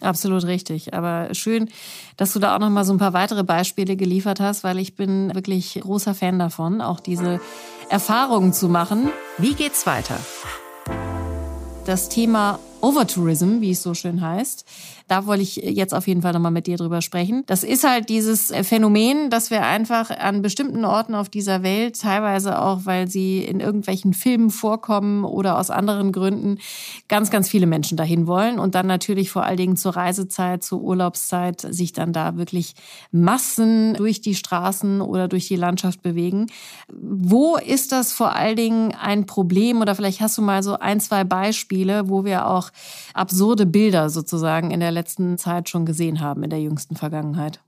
Absolut 0.01 0.45
richtig. 0.45 0.93
Aber 0.95 1.33
schön, 1.35 1.69
dass 2.17 2.33
du 2.33 2.39
da 2.39 2.55
auch 2.55 2.59
noch 2.59 2.71
mal 2.71 2.85
so 2.85 2.93
ein 2.93 2.99
paar 2.99 3.13
weitere 3.13 3.45
Beispiele 3.45 3.97
geliefert 3.97 4.41
hast, 4.41 4.65
weil 4.65 4.79
ich 4.79 4.97
bin 4.97 5.35
wirklich 5.35 5.79
großer 5.81 6.15
Fan 6.15 6.39
davon, 6.39 6.81
auch 6.81 7.01
diese 7.01 7.41
Erfahrungen 7.89 8.53
zu 8.53 8.69
machen. 8.69 9.11
Wie 9.39 9.55
geht's 9.55 9.87
weiter? 9.87 10.19
Das 11.87 12.09
Thema 12.09 12.59
Overtourism, 12.85 13.61
wie 13.61 13.71
es 13.71 13.83
so 13.83 13.95
schön 13.95 14.21
heißt, 14.21 14.67
da 15.09 15.27
wollte 15.27 15.43
ich 15.43 15.57
jetzt 15.57 15.95
auf 15.95 16.07
jeden 16.07 16.23
Fall 16.23 16.33
nochmal 16.33 16.51
mit 16.51 16.67
dir 16.67 16.77
drüber 16.77 17.01
sprechen. 17.03 17.43
Das 17.47 17.63
ist 17.63 17.85
halt 17.85 18.09
dieses 18.09 18.53
Phänomen, 18.63 19.31
dass 19.31 19.51
wir 19.51 19.63
einfach 19.63 20.11
an 20.11 20.43
bestimmten 20.43 20.85
Orten 20.85 21.15
auf 21.15 21.29
dieser 21.29 21.63
Welt, 21.63 22.01
teilweise 22.01 22.61
auch, 22.61 22.85
weil 22.85 23.09
sie 23.09 23.45
in 23.45 23.61
irgendwelchen 23.61 24.13
Filmen 24.13 24.51
vorkommen 24.51 25.25
oder 25.25 25.59
aus 25.59 25.71
anderen 25.71 26.13
Gründen, 26.13 26.59
ganz, 27.09 27.31
ganz 27.31 27.49
viele 27.49 27.67
Menschen 27.67 27.97
dahin 27.97 28.27
wollen 28.27 28.59
und 28.59 28.75
dann 28.75 28.87
natürlich 28.87 29.31
vor 29.31 29.45
allen 29.45 29.57
Dingen 29.57 29.77
zur 29.77 29.97
Reisezeit, 29.97 30.63
zur 30.63 30.83
Urlaubszeit 30.83 31.61
sich 31.61 31.93
dann 31.93 32.13
da 32.13 32.37
wirklich 32.37 32.75
Massen 33.13 33.95
durch 33.95 34.21
die 34.21 34.35
Straßen 34.35 35.01
oder 35.01 35.29
durch 35.29 35.49
die 35.49 35.57
Landschaft 35.57 36.03
bewegen. 36.03 36.47
Wo 36.93 37.57
ist 37.57 37.93
das 37.93 38.13
vor 38.13 38.37
allen 38.37 38.57
Dingen 38.57 38.93
ein 38.93 39.25
Problem 39.25 39.81
oder 39.81 39.95
vielleicht 39.95 40.21
hast 40.21 40.37
du 40.37 40.43
mal 40.43 40.63
so 40.63 40.79
ein, 40.79 41.01
zwei 41.01 41.25
Beispiele, 41.25 42.09
wo 42.11 42.25
wir 42.25 42.47
auch 42.47 42.71
absurde 43.13 43.67
Bilder 43.67 44.11
sozusagen 44.11 44.71
in 44.71 44.81
der 44.81 44.91
letzten 44.91 45.39
Zeit 45.39 45.69
schon 45.69 45.87
gesehen 45.87 46.21
haben, 46.21 46.43
in 46.43 46.51
der 46.51 46.61
jüngsten 46.61 46.97
Vergangenheit? 46.97 47.61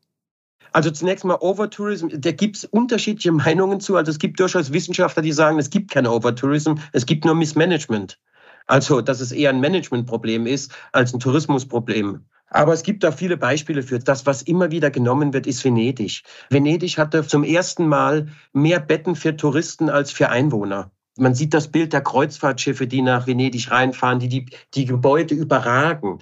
Also 0.72 0.90
zunächst 0.90 1.24
mal 1.24 1.38
Overtourism, 1.40 2.08
da 2.12 2.32
gibt 2.32 2.56
es 2.56 2.64
unterschiedliche 2.64 3.32
Meinungen 3.46 3.80
zu. 3.80 3.96
Also 3.96 4.10
es 4.10 4.18
gibt 4.18 4.38
durchaus 4.40 4.72
Wissenschaftler, 4.72 5.22
die 5.22 5.32
sagen, 5.32 5.58
es 5.58 5.70
gibt 5.70 5.90
kein 5.90 6.06
Overtourism, 6.06 6.74
es 6.92 7.06
gibt 7.06 7.24
nur 7.24 7.34
Missmanagement. 7.34 8.18
Also 8.66 9.00
dass 9.00 9.20
es 9.20 9.32
eher 9.32 9.50
ein 9.50 9.60
Managementproblem 9.60 10.46
ist 10.46 10.72
als 10.92 11.14
ein 11.14 11.20
Tourismusproblem. 11.20 12.24
Aber 12.48 12.72
es 12.72 12.82
gibt 12.82 13.02
da 13.04 13.10
viele 13.10 13.36
Beispiele 13.36 13.82
für. 13.82 13.98
Das, 13.98 14.26
was 14.26 14.42
immer 14.42 14.70
wieder 14.70 14.90
genommen 14.90 15.32
wird, 15.32 15.46
ist 15.46 15.64
Venedig. 15.64 16.22
Venedig 16.50 16.98
hatte 16.98 17.26
zum 17.26 17.42
ersten 17.42 17.88
Mal 17.88 18.28
mehr 18.52 18.80
Betten 18.80 19.16
für 19.16 19.36
Touristen 19.36 19.88
als 19.88 20.12
für 20.12 20.28
Einwohner. 20.28 20.90
Man 21.16 21.34
sieht 21.34 21.54
das 21.54 21.68
Bild 21.68 21.92
der 21.92 22.02
Kreuzfahrtschiffe, 22.02 22.86
die 22.86 23.02
nach 23.02 23.26
Venedig 23.26 23.70
reinfahren, 23.70 24.18
die 24.18 24.28
die, 24.28 24.46
die 24.74 24.84
Gebäude 24.84 25.34
überragen. 25.34 26.18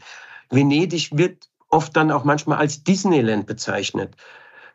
Venedig 0.51 1.17
wird 1.17 1.49
oft 1.69 1.97
dann 1.97 2.13
auch 2.13 2.25
manchmal 2.25 2.59
als 2.59 2.85
Disneyland 2.85 3.47
bezeichnet. 3.47 4.15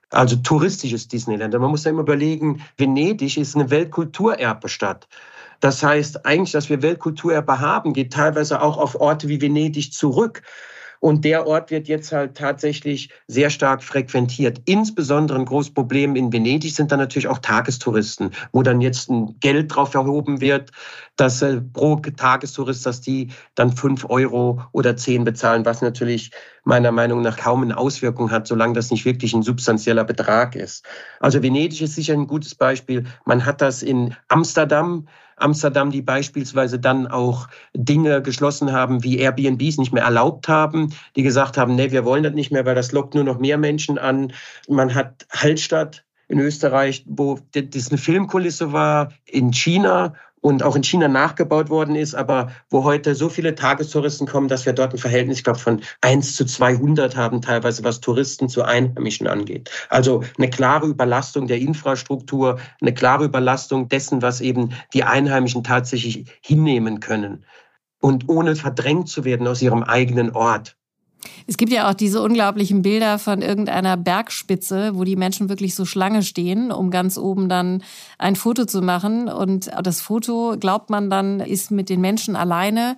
Also 0.09 0.35
touristisches 0.37 1.07
Disneyland. 1.07 1.53
man 1.53 1.69
muss 1.69 1.83
ja 1.83 1.91
immer 1.91 2.01
überlegen, 2.01 2.63
Venedig 2.77 3.37
ist 3.37 3.55
eine 3.55 3.69
Weltkulturerbestadt. 3.69 5.07
Das 5.59 5.83
heißt, 5.83 6.25
eigentlich, 6.25 6.51
dass 6.51 6.69
wir 6.69 6.81
Weltkulturerbe 6.81 7.59
haben, 7.59 7.93
geht 7.93 8.13
teilweise 8.13 8.61
auch 8.61 8.77
auf 8.77 8.99
Orte 8.99 9.27
wie 9.27 9.41
Venedig 9.41 9.93
zurück. 9.93 10.41
Und 10.99 11.23
der 11.23 11.47
Ort 11.47 11.71
wird 11.71 11.87
jetzt 11.87 12.11
halt 12.11 12.35
tatsächlich 12.35 13.09
sehr 13.27 13.49
stark 13.49 13.81
frequentiert. 13.83 14.61
Insbesondere 14.65 15.39
ein 15.39 15.45
großes 15.45 15.73
Problem 15.73 16.15
in 16.15 16.31
Venedig 16.31 16.75
sind 16.75 16.91
dann 16.91 16.99
natürlich 16.99 17.27
auch 17.27 17.39
Tagestouristen, 17.39 18.31
wo 18.51 18.63
dann 18.63 18.81
jetzt 18.81 19.09
ein 19.09 19.39
Geld 19.39 19.73
drauf 19.73 19.93
erhoben 19.93 20.41
wird, 20.41 20.71
dass 21.15 21.41
äh, 21.41 21.61
pro 21.61 21.95
Tagestourist, 21.97 22.85
dass 22.85 23.01
die 23.01 23.29
dann 23.55 23.71
fünf 23.71 24.09
Euro 24.09 24.61
oder 24.73 24.97
zehn 24.97 25.23
bezahlen, 25.23 25.65
was 25.65 25.81
natürlich 25.81 26.31
meiner 26.65 26.91
Meinung 26.91 27.21
nach 27.21 27.37
kaum 27.37 27.63
eine 27.63 27.77
Auswirkung 27.77 28.29
hat, 28.31 28.47
solange 28.47 28.73
das 28.73 28.91
nicht 28.91 29.05
wirklich 29.05 29.33
ein 29.33 29.43
substanzieller 29.43 30.03
Betrag 30.03 30.55
ist. 30.55 30.85
Also 31.19 31.41
Venedig 31.41 31.81
ist 31.81 31.95
sicher 31.95 32.13
ein 32.13 32.27
gutes 32.27 32.55
Beispiel. 32.55 33.05
Man 33.25 33.45
hat 33.45 33.61
das 33.61 33.83
in 33.83 34.15
Amsterdam 34.27 35.07
Amsterdam, 35.39 35.91
die 35.91 36.01
beispielsweise 36.01 36.79
dann 36.79 37.07
auch 37.07 37.47
Dinge 37.73 38.21
geschlossen 38.21 38.71
haben, 38.71 39.03
wie 39.03 39.17
Airbnbs 39.19 39.77
nicht 39.77 39.93
mehr 39.93 40.03
erlaubt 40.03 40.47
haben, 40.47 40.93
die 41.15 41.23
gesagt 41.23 41.57
haben, 41.57 41.75
nee, 41.75 41.91
wir 41.91 42.05
wollen 42.05 42.23
das 42.23 42.33
nicht 42.33 42.51
mehr, 42.51 42.65
weil 42.65 42.75
das 42.75 42.91
lockt 42.91 43.15
nur 43.15 43.23
noch 43.23 43.39
mehr 43.39 43.57
Menschen 43.57 43.97
an. 43.97 44.33
Man 44.67 44.93
hat 44.93 45.25
Hallstatt 45.31 46.03
in 46.27 46.39
Österreich, 46.39 47.03
wo 47.07 47.39
das 47.53 47.89
eine 47.89 47.97
Filmkulisse 47.97 48.71
war, 48.71 49.11
in 49.25 49.51
China 49.51 50.13
und 50.41 50.63
auch 50.63 50.75
in 50.75 50.83
China 50.83 51.07
nachgebaut 51.07 51.69
worden 51.69 51.95
ist, 51.95 52.15
aber 52.15 52.51
wo 52.69 52.83
heute 52.83 53.15
so 53.15 53.29
viele 53.29 53.55
Tagestouristen 53.55 54.27
kommen, 54.27 54.47
dass 54.47 54.65
wir 54.65 54.73
dort 54.73 54.93
ein 54.93 54.97
Verhältnis, 54.97 55.39
ich 55.39 55.43
glaube, 55.43 55.59
von 55.59 55.81
1 56.01 56.35
zu 56.35 56.45
200 56.45 57.15
haben, 57.15 57.41
teilweise 57.41 57.83
was 57.83 57.99
Touristen 57.99 58.49
zu 58.49 58.63
Einheimischen 58.63 59.27
angeht. 59.27 59.69
Also 59.89 60.23
eine 60.37 60.49
klare 60.49 60.87
Überlastung 60.87 61.47
der 61.47 61.59
Infrastruktur, 61.59 62.59
eine 62.81 62.93
klare 62.93 63.25
Überlastung 63.25 63.89
dessen, 63.89 64.21
was 64.21 64.41
eben 64.41 64.73
die 64.93 65.03
Einheimischen 65.03 65.63
tatsächlich 65.63 66.25
hinnehmen 66.41 66.99
können 66.99 67.45
und 68.01 68.29
ohne 68.29 68.55
verdrängt 68.55 69.09
zu 69.09 69.25
werden 69.25 69.47
aus 69.47 69.61
ihrem 69.61 69.83
eigenen 69.83 70.31
Ort. 70.31 70.78
Es 71.47 71.57
gibt 71.57 71.71
ja 71.71 71.89
auch 71.89 71.93
diese 71.93 72.21
unglaublichen 72.21 72.81
Bilder 72.81 73.19
von 73.19 73.41
irgendeiner 73.41 73.97
Bergspitze, 73.97 74.91
wo 74.95 75.03
die 75.03 75.15
Menschen 75.15 75.49
wirklich 75.49 75.75
so 75.75 75.85
Schlange 75.85 76.23
stehen, 76.23 76.71
um 76.71 76.91
ganz 76.91 77.17
oben 77.17 77.49
dann 77.49 77.83
ein 78.17 78.35
Foto 78.35 78.65
zu 78.65 78.81
machen. 78.81 79.27
Und 79.27 79.69
das 79.83 80.01
Foto, 80.01 80.55
glaubt 80.59 80.89
man 80.89 81.09
dann, 81.09 81.39
ist 81.39 81.71
mit 81.71 81.89
den 81.89 82.01
Menschen 82.01 82.35
alleine 82.35 82.95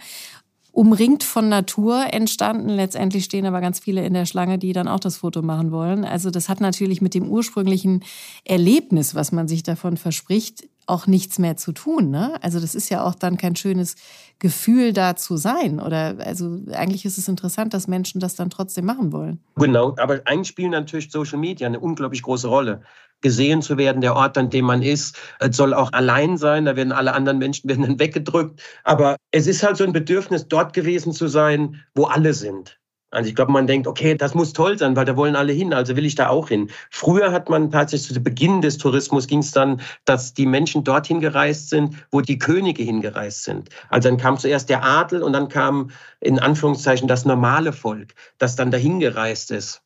umringt 0.72 1.24
von 1.24 1.50
Natur 1.50 2.14
entstanden. 2.14 2.70
Letztendlich 2.70 3.26
stehen 3.26 3.46
aber 3.46 3.60
ganz 3.60 3.80
viele 3.80 4.06
in 4.06 4.14
der 4.14 4.26
Schlange, 4.26 4.58
die 4.58 4.72
dann 4.74 4.88
auch 4.88 5.00
das 5.00 5.18
Foto 5.18 5.42
machen 5.42 5.72
wollen. 5.72 6.06
Also 6.06 6.32
das 6.32 6.48
hat 6.48 6.62
natürlich 6.62 7.02
mit 7.02 7.14
dem 7.14 7.28
ursprünglichen 7.28 8.04
Erlebnis, 8.46 9.14
was 9.14 9.32
man 9.32 9.48
sich 9.48 9.64
davon 9.64 9.98
verspricht, 9.98 10.64
auch 10.92 11.08
nichts 11.08 11.40
mehr 11.40 11.58
zu 11.58 11.72
tun. 11.72 12.10
Ne? 12.10 12.34
Also 12.42 12.60
das 12.60 12.76
ist 12.76 12.90
ja 12.90 13.04
auch 13.04 13.16
dann 13.16 13.38
kein 13.38 13.56
schönes 13.56 13.96
Gefühl, 14.40 14.92
da 14.92 15.16
zu 15.16 15.38
sein. 15.38 15.80
Oder 15.80 16.16
also 16.20 16.60
eigentlich 16.74 17.06
ist 17.06 17.18
es 17.18 17.28
interessant, 17.28 17.74
dass 17.74 17.88
Menschen 17.88 18.20
das 18.20 18.36
dann 18.36 18.50
trotzdem 18.50 18.86
machen 18.86 19.12
wollen. 19.12 19.40
Genau, 19.56 19.96
aber 19.98 20.22
eigentlich 20.26 20.50
spielen 20.50 20.72
natürlich 20.72 21.12
Social 21.12 21.40
Media 21.40 21.68
eine 21.68 21.80
unglaublich 21.80 22.22
große 22.22 22.48
Rolle. 22.48 22.82
Gesehen 23.22 23.62
zu 23.62 23.78
werden, 23.78 24.02
der 24.02 24.16
Ort, 24.16 24.38
an 24.38 24.50
dem 24.50 24.66
man 24.66 24.82
ist, 24.82 25.18
es 25.40 25.56
soll 25.56 25.74
auch 25.74 25.94
allein 25.94 26.38
sein. 26.38 26.66
Da 26.66 26.76
werden 26.76 26.92
alle 26.92 27.14
anderen 27.14 27.38
Menschen 27.38 27.70
werden 27.70 27.84
dann 27.84 28.00
weggedrückt. 28.00 28.62
Aber 28.84 29.16
es 29.32 29.48
ist 29.48 29.64
halt 29.64 29.78
so 29.78 29.84
ein 29.84 29.94
Bedürfnis, 29.94 30.48
dort 30.48 30.74
gewesen 30.74 31.14
zu 31.14 31.28
sein, 31.28 31.82
wo 31.96 32.06
alle 32.06 32.34
sind. 32.34 32.81
Also 33.12 33.30
ich 33.30 33.36
glaube, 33.36 33.52
man 33.52 33.68
denkt, 33.68 33.88
okay, 33.88 34.16
das 34.16 34.34
muss 34.34 34.54
toll 34.54 34.78
sein, 34.78 34.96
weil 34.96 35.06
da 35.06 35.18
wollen 35.18 35.36
alle 35.36 35.52
hin, 35.52 35.74
also 35.74 35.96
will 35.98 36.06
ich 36.06 36.16
da 36.16 36.30
auch 36.30 36.48
hin. 36.48 36.70
Früher 36.90 37.32
hat 37.32 37.50
man 37.50 37.70
tatsächlich 37.70 38.14
zu 38.14 38.24
Beginn 38.24 38.62
des 38.62 38.78
Tourismus 38.78 39.28
ging 39.28 39.40
es 39.40 39.52
dann, 39.52 39.82
dass 40.06 40.34
die 40.34 40.46
Menschen 40.46 40.84
dorthin 40.84 41.20
gereist 41.20 41.70
sind, 41.70 41.96
wo 42.12 42.22
die 42.22 42.40
Könige 42.40 42.84
hingereist 42.84 43.44
sind. 43.44 43.70
Also 43.90 44.10
dann 44.10 44.18
kam 44.18 44.38
zuerst 44.38 44.70
der 44.70 44.84
Adel 44.84 45.24
und 45.24 45.34
dann 45.34 45.50
kam 45.50 45.92
in 46.22 46.40
Anführungszeichen 46.40 47.08
das 47.08 47.26
normale 47.26 47.74
Volk, 47.74 48.14
das 48.38 48.56
dann 48.56 48.72
dahin 48.72 49.00
gereist 49.00 49.52
ist. 49.52 49.82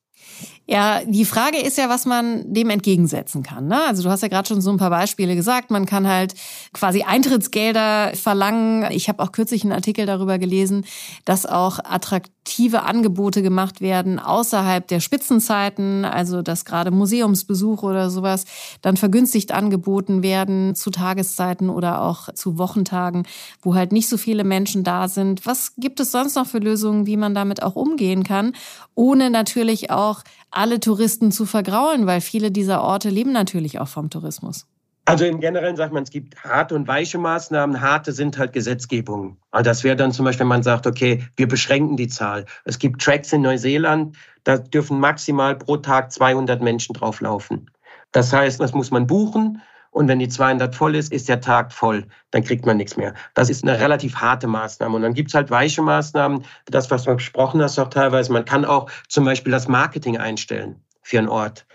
Ja, 0.68 1.02
die 1.06 1.26
Frage 1.26 1.60
ist 1.60 1.78
ja, 1.78 1.90
was 1.90 2.08
man 2.08 2.52
dem 2.52 2.72
entgegensetzen 2.72 3.44
kann. 3.44 3.68
Ne? 3.68 3.84
Also 3.86 4.02
du 4.02 4.10
hast 4.10 4.24
ja 4.24 4.30
gerade 4.30 4.48
schon 4.48 4.62
so 4.62 4.72
ein 4.72 4.78
paar 4.78 4.90
Beispiele 4.90 5.36
gesagt. 5.36 5.70
Man 5.70 5.86
kann 5.86 6.08
halt 6.08 6.34
quasi 6.74 7.04
Eintrittsgelder 7.04 8.14
verlangen. 8.16 8.92
Ich 8.92 9.08
habe 9.08 9.22
auch 9.22 9.32
kürzlich 9.32 9.62
einen 9.64 9.74
Artikel 9.74 10.08
darüber 10.08 10.40
gelesen, 10.40 10.84
dass 11.24 11.46
auch 11.46 11.78
attraktive 11.84 12.82
Angebote 12.82 13.44
gemacht 13.44 13.80
werden 13.80 14.18
außerhalb 14.18 14.88
der 14.88 15.02
Spitzenzeiten. 15.02 16.04
Also 16.04 16.42
dass 16.42 16.66
gerade 16.66 16.90
Museumsbesuche 16.90 17.86
oder 17.86 18.10
sowas 18.10 18.46
dann 18.82 18.98
vergünstigt 18.98 19.52
angeboten 19.52 20.24
werden 20.24 20.74
zu 20.74 20.90
Tageszeiten 20.90 21.70
oder 21.70 22.02
auch 22.02 22.34
zu 22.34 22.58
Wochentagen, 22.58 23.28
wo 23.62 23.76
halt 23.76 23.92
nicht 23.92 24.10
so 24.10 24.18
viele 24.18 24.44
Menschen 24.44 24.84
da 24.84 25.10
sind. 25.10 25.46
Was 25.46 25.74
gibt 25.78 26.00
es 26.00 26.12
sonst 26.12 26.34
noch 26.34 26.48
für 26.48 26.58
Lösungen, 26.58 27.06
wie 27.06 27.18
man 27.18 27.36
damit 27.36 27.62
auch 27.62 27.76
umgehen 27.76 28.24
kann, 28.24 28.54
ohne 28.96 29.30
natürlich 29.30 29.92
auch 29.92 30.24
alle 30.56 30.80
Touristen 30.80 31.32
zu 31.32 31.46
vergraulen, 31.46 32.08
weil 32.08 32.22
viele 32.22 32.52
dieser 32.52 32.82
Orte 32.82 33.10
leben 33.10 33.32
natürlich 33.32 33.80
auch 33.80 33.88
vom 33.88 34.10
Tourismus. 34.10 34.66
Also 35.08 35.26
im 35.26 35.40
Generellen 35.40 35.76
sagt 35.76 35.94
man, 35.94 36.02
es 36.02 36.10
gibt 36.10 36.44
harte 36.44 36.74
und 36.74 36.88
weiche 36.88 37.20
Maßnahmen. 37.20 37.80
Harte 37.80 38.12
sind 38.12 38.40
halt 38.40 38.54
Gesetzgebungen. 38.54 39.38
Also 39.52 39.70
das 39.70 39.84
wäre 39.84 39.96
dann 39.96 40.12
zum 40.12 40.26
Beispiel, 40.26 40.42
wenn 40.42 40.48
man 40.48 40.64
sagt, 40.64 40.88
okay, 40.88 41.24
wir 41.36 41.48
beschränken 41.48 41.96
die 41.96 42.08
Zahl. 42.08 42.46
Es 42.64 42.80
gibt 42.80 43.04
Tracks 43.04 43.32
in 43.32 43.44
Neuseeland, 43.44 44.18
da 44.44 44.58
dürfen 44.58 45.00
maximal 45.00 45.56
pro 45.56 45.78
Tag 45.78 46.12
200 46.12 46.60
Menschen 46.62 46.94
drauflaufen. 46.94 47.70
Das 48.12 48.34
heißt, 48.34 48.60
das 48.60 48.74
muss 48.74 48.90
man 48.90 49.06
buchen. 49.06 49.62
Und 49.96 50.10
wenn 50.10 50.20
die 50.20 50.28
200 50.28 50.76
voll 50.76 50.94
ist, 50.94 51.14
ist 51.14 51.30
der 51.30 51.40
Tag 51.40 51.72
voll. 51.72 52.06
Dann 52.32 52.44
kriegt 52.44 52.66
man 52.66 52.76
nichts 52.76 52.98
mehr. 52.98 53.14
Das 53.34 53.50
ist 53.50 53.64
eine 53.64 53.80
relativ 53.80 54.18
harte 54.18 54.46
Maßnahme. 54.46 54.94
Und 54.94 55.04
dann 55.04 55.14
gibt 55.14 55.30
es 55.30 55.34
halt 55.34 55.50
weiche 55.50 55.82
Maßnahmen. 55.82 56.44
Das, 56.66 56.92
was 56.92 57.04
du 57.04 57.16
besprochen 57.16 57.62
hast, 57.62 57.80
auch 57.80 57.88
teilweise. 57.88 58.34
Man 58.34 58.44
kann 58.44 58.66
auch 58.66 58.92
zum 59.08 59.24
Beispiel 59.24 59.54
das 59.54 59.70
Marketing 59.70 60.18
einstellen 60.18 60.84
für 61.02 61.20
einen 61.20 61.30
Ort. 61.30 61.66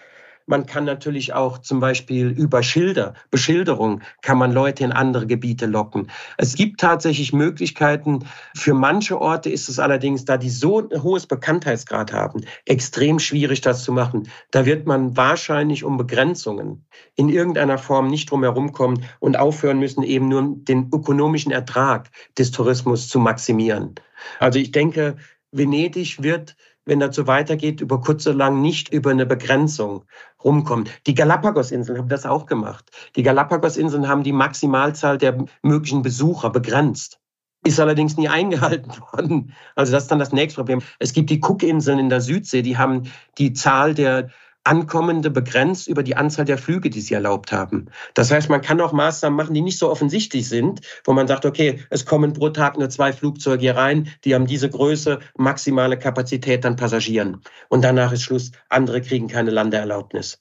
Man 0.50 0.66
kann 0.66 0.84
natürlich 0.84 1.32
auch 1.32 1.58
zum 1.58 1.78
Beispiel 1.78 2.26
über 2.26 2.64
Schilder, 2.64 3.14
Beschilderung, 3.30 4.02
kann 4.20 4.36
man 4.36 4.50
Leute 4.50 4.82
in 4.82 4.90
andere 4.90 5.28
Gebiete 5.28 5.66
locken. 5.66 6.10
Es 6.38 6.56
gibt 6.56 6.80
tatsächlich 6.80 7.32
Möglichkeiten. 7.32 8.24
Für 8.56 8.74
manche 8.74 9.20
Orte 9.20 9.48
ist 9.48 9.68
es 9.68 9.78
allerdings, 9.78 10.24
da 10.24 10.38
die 10.38 10.50
so 10.50 10.80
ein 10.80 11.04
hohes 11.04 11.28
Bekanntheitsgrad 11.28 12.12
haben, 12.12 12.40
extrem 12.64 13.20
schwierig, 13.20 13.60
das 13.60 13.84
zu 13.84 13.92
machen. 13.92 14.28
Da 14.50 14.66
wird 14.66 14.88
man 14.88 15.16
wahrscheinlich 15.16 15.84
um 15.84 15.96
Begrenzungen 15.96 16.84
in 17.14 17.28
irgendeiner 17.28 17.78
Form 17.78 18.08
nicht 18.08 18.28
drum 18.28 18.72
kommen 18.72 19.04
und 19.20 19.38
aufhören 19.38 19.78
müssen, 19.78 20.02
eben 20.02 20.26
nur 20.26 20.56
den 20.56 20.90
ökonomischen 20.92 21.52
Ertrag 21.52 22.10
des 22.36 22.50
Tourismus 22.50 23.08
zu 23.08 23.20
maximieren. 23.20 23.94
Also 24.40 24.58
ich 24.58 24.72
denke, 24.72 25.16
Venedig 25.52 26.22
wird 26.22 26.56
wenn 26.84 27.00
das 27.00 27.14
so 27.14 27.26
weitergeht, 27.26 27.80
über 27.80 28.00
kurz 28.00 28.26
oder 28.26 28.36
lang 28.36 28.60
nicht 28.60 28.92
über 28.92 29.10
eine 29.10 29.26
Begrenzung 29.26 30.04
rumkommen. 30.42 30.88
Die 31.06 31.14
Galapagos-Inseln 31.14 31.98
haben 31.98 32.08
das 32.08 32.26
auch 32.26 32.46
gemacht. 32.46 32.90
Die 33.16 33.22
Galapagos-Inseln 33.22 34.08
haben 34.08 34.22
die 34.22 34.32
Maximalzahl 34.32 35.18
der 35.18 35.44
möglichen 35.62 36.02
Besucher 36.02 36.50
begrenzt. 36.50 37.20
Ist 37.64 37.78
allerdings 37.78 38.16
nie 38.16 38.28
eingehalten 38.28 38.92
worden. 39.12 39.54
Also 39.76 39.92
das 39.92 40.04
ist 40.04 40.10
dann 40.10 40.18
das 40.18 40.32
nächste 40.32 40.56
Problem. 40.60 40.80
Es 40.98 41.12
gibt 41.12 41.30
die 41.30 41.40
Cookinseln 41.40 41.98
in 41.98 42.08
der 42.08 42.20
Südsee, 42.20 42.62
die 42.62 42.78
haben 42.78 43.04
die 43.38 43.52
Zahl 43.52 43.94
der 43.94 44.30
Ankommende 44.64 45.30
begrenzt 45.30 45.88
über 45.88 46.02
die 46.02 46.16
Anzahl 46.16 46.44
der 46.44 46.58
Flüge, 46.58 46.90
die 46.90 47.00
sie 47.00 47.14
erlaubt 47.14 47.50
haben. 47.52 47.86
Das 48.14 48.30
heißt, 48.30 48.50
man 48.50 48.60
kann 48.60 48.80
auch 48.80 48.92
Maßnahmen 48.92 49.36
machen, 49.36 49.54
die 49.54 49.62
nicht 49.62 49.78
so 49.78 49.90
offensichtlich 49.90 50.48
sind, 50.48 50.80
wo 51.04 51.12
man 51.12 51.26
sagt, 51.26 51.46
okay, 51.46 51.80
es 51.90 52.04
kommen 52.04 52.32
pro 52.32 52.50
Tag 52.50 52.78
nur 52.78 52.90
zwei 52.90 53.12
Flugzeuge 53.12 53.60
hier 53.60 53.76
rein, 53.76 54.08
die 54.24 54.34
haben 54.34 54.46
diese 54.46 54.68
Größe, 54.68 55.20
maximale 55.36 55.98
Kapazität 55.98 56.66
an 56.66 56.76
Passagieren. 56.76 57.42
Und 57.68 57.82
danach 57.82 58.12
ist 58.12 58.22
Schluss. 58.22 58.52
Andere 58.68 59.00
kriegen 59.00 59.28
keine 59.28 59.50
Landeerlaubnis. 59.50 60.40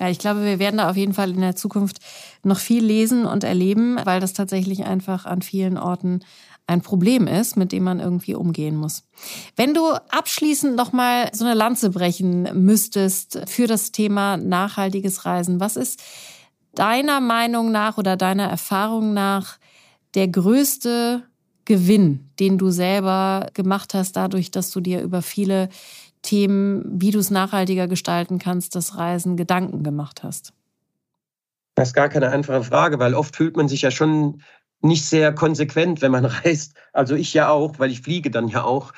Ja, 0.00 0.08
ich 0.08 0.18
glaube, 0.18 0.44
wir 0.44 0.58
werden 0.58 0.78
da 0.78 0.88
auf 0.88 0.96
jeden 0.96 1.12
Fall 1.12 1.30
in 1.30 1.42
der 1.42 1.56
Zukunft 1.56 1.98
noch 2.42 2.58
viel 2.58 2.82
lesen 2.82 3.26
und 3.26 3.44
erleben, 3.44 3.98
weil 4.04 4.18
das 4.18 4.32
tatsächlich 4.32 4.86
einfach 4.86 5.26
an 5.26 5.42
vielen 5.42 5.76
Orten 5.76 6.20
ein 6.70 6.82
Problem 6.82 7.26
ist, 7.26 7.56
mit 7.56 7.72
dem 7.72 7.82
man 7.82 7.98
irgendwie 7.98 8.36
umgehen 8.36 8.76
muss. 8.76 9.02
Wenn 9.56 9.74
du 9.74 9.90
abschließend 10.10 10.76
noch 10.76 10.92
mal 10.92 11.28
so 11.32 11.44
eine 11.44 11.54
Lanze 11.54 11.90
brechen 11.90 12.64
müsstest 12.64 13.42
für 13.46 13.66
das 13.66 13.90
Thema 13.90 14.36
nachhaltiges 14.36 15.26
Reisen, 15.26 15.58
was 15.58 15.76
ist 15.76 16.00
deiner 16.74 17.20
Meinung 17.20 17.72
nach 17.72 17.98
oder 17.98 18.16
deiner 18.16 18.48
Erfahrung 18.48 19.12
nach 19.12 19.58
der 20.14 20.28
größte 20.28 21.24
Gewinn, 21.64 22.30
den 22.38 22.56
du 22.56 22.70
selber 22.70 23.48
gemacht 23.52 23.92
hast, 23.92 24.12
dadurch, 24.12 24.52
dass 24.52 24.70
du 24.70 24.80
dir 24.80 25.02
über 25.02 25.22
viele 25.22 25.70
Themen, 26.22 26.84
wie 26.86 27.10
du 27.10 27.18
es 27.18 27.30
nachhaltiger 27.30 27.88
gestalten 27.88 28.38
kannst, 28.38 28.76
das 28.76 28.96
Reisen 28.96 29.36
Gedanken 29.36 29.82
gemacht 29.82 30.22
hast? 30.22 30.52
Das 31.74 31.88
ist 31.88 31.94
gar 31.94 32.08
keine 32.08 32.30
einfache 32.30 32.62
Frage, 32.62 32.98
weil 33.00 33.14
oft 33.14 33.34
fühlt 33.34 33.56
man 33.56 33.66
sich 33.66 33.82
ja 33.82 33.90
schon 33.90 34.42
nicht 34.82 35.04
sehr 35.04 35.34
konsequent, 35.34 36.02
wenn 36.02 36.12
man 36.12 36.24
reist. 36.44 36.74
Also 36.92 37.14
ich 37.14 37.34
ja 37.34 37.48
auch, 37.48 37.78
weil 37.78 37.90
ich 37.90 38.02
fliege 38.02 38.30
dann 38.30 38.48
ja 38.48 38.64
auch. 38.64 38.92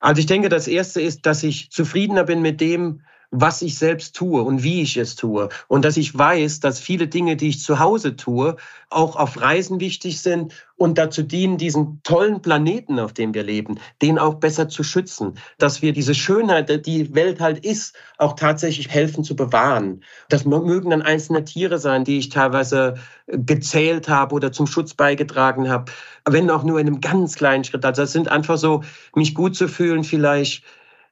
Also 0.00 0.20
ich 0.20 0.26
denke, 0.26 0.48
das 0.48 0.68
Erste 0.68 1.00
ist, 1.00 1.26
dass 1.26 1.42
ich 1.42 1.70
zufriedener 1.70 2.24
bin 2.24 2.42
mit 2.42 2.60
dem, 2.60 3.02
was 3.36 3.62
ich 3.62 3.76
selbst 3.76 4.14
tue 4.14 4.42
und 4.42 4.62
wie 4.62 4.82
ich 4.82 4.96
es 4.96 5.16
tue. 5.16 5.48
Und 5.66 5.84
dass 5.84 5.96
ich 5.96 6.16
weiß, 6.16 6.60
dass 6.60 6.78
viele 6.78 7.08
Dinge, 7.08 7.36
die 7.36 7.48
ich 7.48 7.60
zu 7.60 7.80
Hause 7.80 8.14
tue, 8.14 8.56
auch 8.90 9.16
auf 9.16 9.40
Reisen 9.40 9.80
wichtig 9.80 10.20
sind 10.20 10.54
und 10.76 10.98
dazu 10.98 11.22
dienen, 11.22 11.58
diesen 11.58 12.00
tollen 12.04 12.42
Planeten, 12.42 13.00
auf 13.00 13.12
dem 13.12 13.34
wir 13.34 13.42
leben, 13.42 13.80
den 14.02 14.20
auch 14.20 14.34
besser 14.34 14.68
zu 14.68 14.84
schützen. 14.84 15.34
Dass 15.58 15.82
wir 15.82 15.92
diese 15.92 16.14
Schönheit, 16.14 16.86
die 16.86 17.12
Welt 17.16 17.40
halt 17.40 17.64
ist, 17.64 17.96
auch 18.18 18.34
tatsächlich 18.34 18.88
helfen 18.88 19.24
zu 19.24 19.34
bewahren. 19.34 20.04
Das 20.28 20.44
mögen 20.44 20.90
dann 20.90 21.02
einzelne 21.02 21.44
Tiere 21.44 21.78
sein, 21.78 22.04
die 22.04 22.18
ich 22.18 22.28
teilweise 22.28 22.94
gezählt 23.26 24.08
habe 24.08 24.34
oder 24.36 24.52
zum 24.52 24.68
Schutz 24.68 24.94
beigetragen 24.94 25.68
habe, 25.68 25.90
wenn 26.24 26.50
auch 26.50 26.62
nur 26.62 26.78
in 26.78 26.86
einem 26.86 27.00
ganz 27.00 27.34
kleinen 27.34 27.64
Schritt. 27.64 27.84
Also 27.84 28.02
es 28.02 28.12
sind 28.12 28.28
einfach 28.28 28.58
so, 28.58 28.84
mich 29.16 29.34
gut 29.34 29.56
zu 29.56 29.66
fühlen, 29.66 30.04
vielleicht 30.04 30.62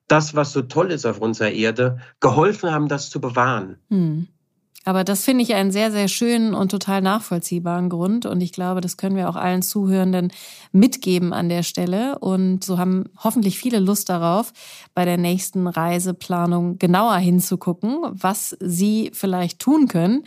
das, 0.08 0.34
was 0.34 0.52
so 0.52 0.62
toll 0.62 0.90
ist 0.90 1.06
auf 1.06 1.20
unserer 1.20 1.50
Erde, 1.50 1.98
geholfen 2.20 2.70
haben, 2.70 2.88
das 2.88 3.10
zu 3.10 3.20
bewahren. 3.20 3.78
Hm. 3.88 4.28
Aber 4.84 5.04
das 5.04 5.24
finde 5.24 5.44
ich 5.44 5.54
einen 5.54 5.70
sehr, 5.70 5.92
sehr 5.92 6.08
schönen 6.08 6.54
und 6.54 6.70
total 6.70 7.02
nachvollziehbaren 7.02 7.88
Grund. 7.88 8.26
Und 8.26 8.40
ich 8.40 8.52
glaube, 8.52 8.80
das 8.80 8.96
können 8.96 9.14
wir 9.14 9.28
auch 9.28 9.36
allen 9.36 9.62
Zuhörenden 9.62 10.32
mitgeben 10.72 11.32
an 11.32 11.48
der 11.48 11.62
Stelle. 11.62 12.18
Und 12.18 12.64
so 12.64 12.78
haben 12.78 13.04
hoffentlich 13.22 13.58
viele 13.58 13.78
Lust 13.78 14.08
darauf, 14.08 14.52
bei 14.94 15.04
der 15.04 15.18
nächsten 15.18 15.68
Reiseplanung 15.68 16.78
genauer 16.78 17.16
hinzugucken, 17.18 17.98
was 18.10 18.56
sie 18.60 19.12
vielleicht 19.14 19.60
tun 19.60 19.86
können. 19.86 20.24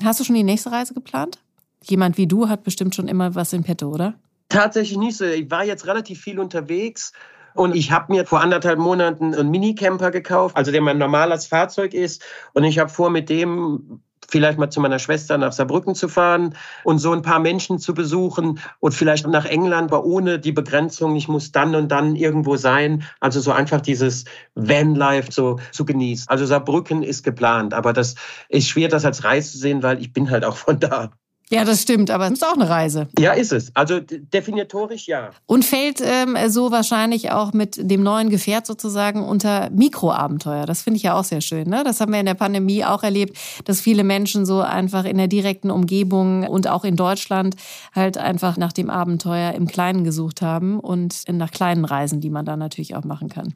Hast 0.00 0.20
du 0.20 0.24
schon 0.24 0.36
die 0.36 0.44
nächste 0.44 0.70
Reise 0.70 0.94
geplant? 0.94 1.40
Jemand 1.82 2.16
wie 2.16 2.28
du 2.28 2.48
hat 2.48 2.62
bestimmt 2.62 2.94
schon 2.94 3.08
immer 3.08 3.34
was 3.34 3.52
in 3.52 3.64
petto, 3.64 3.88
oder? 3.88 4.14
Tatsächlich 4.48 4.98
nicht 4.98 5.16
so. 5.16 5.24
Ich 5.24 5.50
war 5.50 5.64
jetzt 5.64 5.86
relativ 5.86 6.20
viel 6.20 6.38
unterwegs 6.38 7.12
und 7.56 7.74
ich 7.74 7.90
habe 7.90 8.12
mir 8.12 8.26
vor 8.26 8.40
anderthalb 8.40 8.78
Monaten 8.78 9.34
einen 9.34 9.50
Minicamper 9.50 10.10
gekauft, 10.10 10.56
also 10.56 10.70
der 10.70 10.82
mein 10.82 10.98
normales 10.98 11.46
Fahrzeug 11.46 11.94
ist. 11.94 12.22
Und 12.52 12.64
ich 12.64 12.78
habe 12.78 12.90
vor, 12.90 13.10
mit 13.10 13.28
dem 13.28 14.00
vielleicht 14.28 14.58
mal 14.58 14.70
zu 14.70 14.80
meiner 14.80 14.98
Schwester 14.98 15.38
nach 15.38 15.52
Saarbrücken 15.52 15.94
zu 15.94 16.08
fahren 16.08 16.54
und 16.84 16.98
so 16.98 17.12
ein 17.12 17.22
paar 17.22 17.38
Menschen 17.38 17.78
zu 17.78 17.94
besuchen 17.94 18.58
und 18.80 18.92
vielleicht 18.92 19.26
nach 19.26 19.44
England, 19.44 19.92
aber 19.92 20.04
ohne 20.04 20.38
die 20.38 20.52
Begrenzung, 20.52 21.16
ich 21.16 21.28
muss 21.28 21.52
dann 21.52 21.74
und 21.74 21.88
dann 21.88 22.16
irgendwo 22.16 22.56
sein. 22.56 23.04
Also 23.20 23.40
so 23.40 23.52
einfach 23.52 23.80
dieses 23.80 24.24
Vanlife 24.54 25.32
so 25.32 25.58
zu 25.72 25.84
genießen. 25.84 26.28
Also 26.28 26.46
Saarbrücken 26.46 27.02
ist 27.02 27.22
geplant, 27.22 27.74
aber 27.74 27.92
das 27.92 28.14
ist 28.48 28.68
schwer, 28.68 28.88
das 28.88 29.04
als 29.04 29.24
Reise 29.24 29.52
zu 29.52 29.58
sehen, 29.58 29.82
weil 29.82 30.00
ich 30.00 30.12
bin 30.12 30.30
halt 30.30 30.44
auch 30.44 30.56
von 30.56 30.80
da. 30.80 31.10
Ja, 31.48 31.64
das 31.64 31.82
stimmt, 31.82 32.10
aber 32.10 32.26
es 32.26 32.32
ist 32.32 32.44
auch 32.44 32.54
eine 32.54 32.68
Reise. 32.68 33.06
Ja, 33.20 33.32
ist 33.32 33.52
es. 33.52 33.70
Also 33.74 34.00
definitorisch 34.00 35.06
ja. 35.06 35.30
Und 35.46 35.64
fällt 35.64 36.00
ähm, 36.04 36.36
so 36.48 36.72
wahrscheinlich 36.72 37.30
auch 37.30 37.52
mit 37.52 37.78
dem 37.78 38.02
neuen 38.02 38.30
Gefährt 38.30 38.66
sozusagen 38.66 39.22
unter 39.22 39.70
Mikroabenteuer. 39.70 40.66
Das 40.66 40.82
finde 40.82 40.96
ich 40.96 41.04
ja 41.04 41.16
auch 41.16 41.22
sehr 41.22 41.40
schön. 41.40 41.68
Ne? 41.68 41.84
Das 41.84 42.00
haben 42.00 42.12
wir 42.12 42.18
in 42.18 42.26
der 42.26 42.34
Pandemie 42.34 42.84
auch 42.84 43.04
erlebt, 43.04 43.38
dass 43.64 43.80
viele 43.80 44.02
Menschen 44.02 44.44
so 44.44 44.60
einfach 44.60 45.04
in 45.04 45.18
der 45.18 45.28
direkten 45.28 45.70
Umgebung 45.70 46.44
und 46.48 46.66
auch 46.66 46.84
in 46.84 46.96
Deutschland 46.96 47.54
halt 47.94 48.18
einfach 48.18 48.56
nach 48.56 48.72
dem 48.72 48.90
Abenteuer 48.90 49.52
im 49.52 49.68
Kleinen 49.68 50.02
gesucht 50.02 50.42
haben 50.42 50.80
und 50.80 51.22
nach 51.30 51.52
kleinen 51.52 51.84
Reisen, 51.84 52.20
die 52.20 52.30
man 52.30 52.44
dann 52.44 52.58
natürlich 52.58 52.96
auch 52.96 53.04
machen 53.04 53.28
kann. 53.28 53.54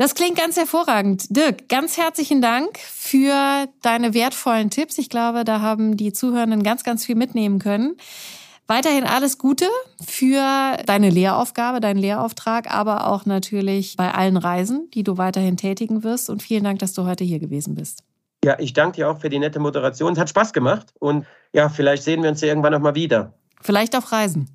Das 0.00 0.14
klingt 0.14 0.38
ganz 0.38 0.56
hervorragend. 0.56 1.36
Dirk, 1.36 1.68
ganz 1.68 1.98
herzlichen 1.98 2.40
Dank 2.40 2.78
für 2.78 3.66
deine 3.82 4.14
wertvollen 4.14 4.70
Tipps. 4.70 4.96
Ich 4.96 5.10
glaube, 5.10 5.44
da 5.44 5.60
haben 5.60 5.98
die 5.98 6.14
Zuhörenden 6.14 6.62
ganz, 6.62 6.84
ganz 6.84 7.04
viel 7.04 7.16
mitnehmen 7.16 7.58
können. 7.58 7.98
Weiterhin 8.66 9.04
alles 9.04 9.36
Gute 9.36 9.66
für 10.02 10.78
deine 10.86 11.10
Lehraufgabe, 11.10 11.80
deinen 11.80 11.98
Lehrauftrag, 11.98 12.74
aber 12.74 13.08
auch 13.08 13.26
natürlich 13.26 13.98
bei 13.98 14.10
allen 14.10 14.38
Reisen, 14.38 14.88
die 14.94 15.02
du 15.02 15.18
weiterhin 15.18 15.58
tätigen 15.58 16.02
wirst. 16.02 16.30
Und 16.30 16.42
vielen 16.42 16.64
Dank, 16.64 16.78
dass 16.78 16.94
du 16.94 17.04
heute 17.04 17.24
hier 17.24 17.38
gewesen 17.38 17.74
bist. 17.74 18.02
Ja, 18.42 18.58
ich 18.58 18.72
danke 18.72 18.96
dir 18.96 19.10
auch 19.10 19.20
für 19.20 19.28
die 19.28 19.38
nette 19.38 19.58
Moderation. 19.58 20.14
Es 20.14 20.18
hat 20.18 20.30
Spaß 20.30 20.54
gemacht. 20.54 20.94
Und 20.98 21.26
ja, 21.52 21.68
vielleicht 21.68 22.04
sehen 22.04 22.22
wir 22.22 22.30
uns 22.30 22.40
ja 22.40 22.48
irgendwann 22.48 22.72
nochmal 22.72 22.94
wieder. 22.94 23.34
Vielleicht 23.60 23.94
auf 23.94 24.12
Reisen. 24.12 24.48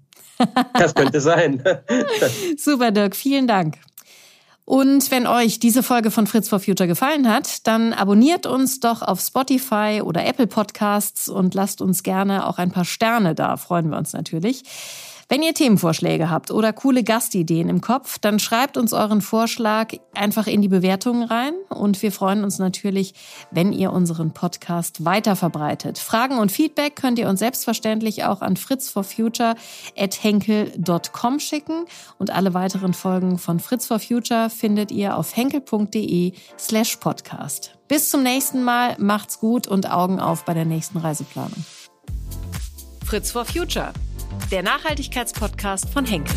Das 0.74 0.96
könnte 0.96 1.22
sein. 1.22 1.64
Super, 2.58 2.90
Dirk. 2.90 3.16
Vielen 3.16 3.46
Dank. 3.46 3.78
Und 4.66 5.12
wenn 5.12 5.28
euch 5.28 5.60
diese 5.60 5.84
Folge 5.84 6.10
von 6.10 6.26
Fritz 6.26 6.50
for 6.50 6.60
Future 6.60 6.88
gefallen 6.88 7.30
hat, 7.30 7.68
dann 7.68 7.94
abonniert 7.94 8.48
uns 8.48 8.80
doch 8.80 9.04
auf 9.04 9.22
Spotify 9.22 10.02
oder 10.04 10.26
Apple 10.26 10.48
Podcasts 10.48 11.30
und 11.30 11.54
lasst 11.54 11.82
uns 11.82 12.02
gerne 12.02 12.48
auch 12.48 12.58
ein 12.58 12.72
paar 12.72 12.86
Sterne 12.86 13.36
da. 13.36 13.58
Freuen 13.58 13.92
wir 13.92 13.98
uns 13.98 14.14
natürlich. 14.14 14.64
Wenn 15.28 15.42
ihr 15.42 15.56
Themenvorschläge 15.56 16.30
habt 16.30 16.52
oder 16.52 16.72
coole 16.72 17.04
Gastideen 17.04 17.68
im 17.68 17.82
Kopf, 17.82 18.20
dann 18.20 18.38
schreibt 18.38 18.78
uns 18.78 18.94
euren 18.94 19.22
Vorschlag 19.22 19.94
einfach 20.14 20.46
in 20.46 20.62
die 20.62 20.68
Bewertungen 20.68 21.24
rein 21.24 21.56
und 21.70 22.04
wir 22.04 22.12
freuen 22.12 22.44
uns 22.44 22.60
natürlich, 22.60 23.16
wenn 23.50 23.74
ihr 23.74 23.92
unseren 23.92 24.34
Podcast 24.34 25.04
weiter 25.04 25.36
verbreitet. 25.36 25.98
Fragen 25.98 26.38
und 26.38 26.52
Feedback 26.52 26.96
könnt 26.96 27.18
ihr 27.18 27.28
uns 27.28 27.40
selbstverständlich 27.40 28.24
auch 28.24 28.42
an 28.42 28.56
fritzforfuture@henkel.com 28.56 31.40
schicken 31.40 31.86
und 32.20 32.30
alle 32.30 32.54
weiteren 32.54 32.94
Folgen 32.94 33.40
von 33.40 33.60
Fritz 33.60 33.88
for 33.88 33.98
Future 33.98 34.52
findet 34.52 34.92
ihr 34.92 35.18
auf 35.18 35.36
henkel.de/podcast. 35.36 37.72
Bis 37.88 38.12
zum 38.12 38.22
nächsten 38.22 38.64
Mal, 38.64 38.96
macht's 39.00 39.40
gut 39.40 39.68
und 39.68 39.90
Augen 39.90 40.20
auf 40.20 40.46
bei 40.46 40.54
der 40.54 40.66
nächsten 40.66 41.00
Reiseplanung. 41.00 41.66
Fritz 43.04 43.32
for 43.32 43.46
Future 43.46 43.92
der 44.52 44.64
Nachhaltigkeitspodcast 44.64 45.90
von 45.90 46.06
Henkel. 46.06 46.36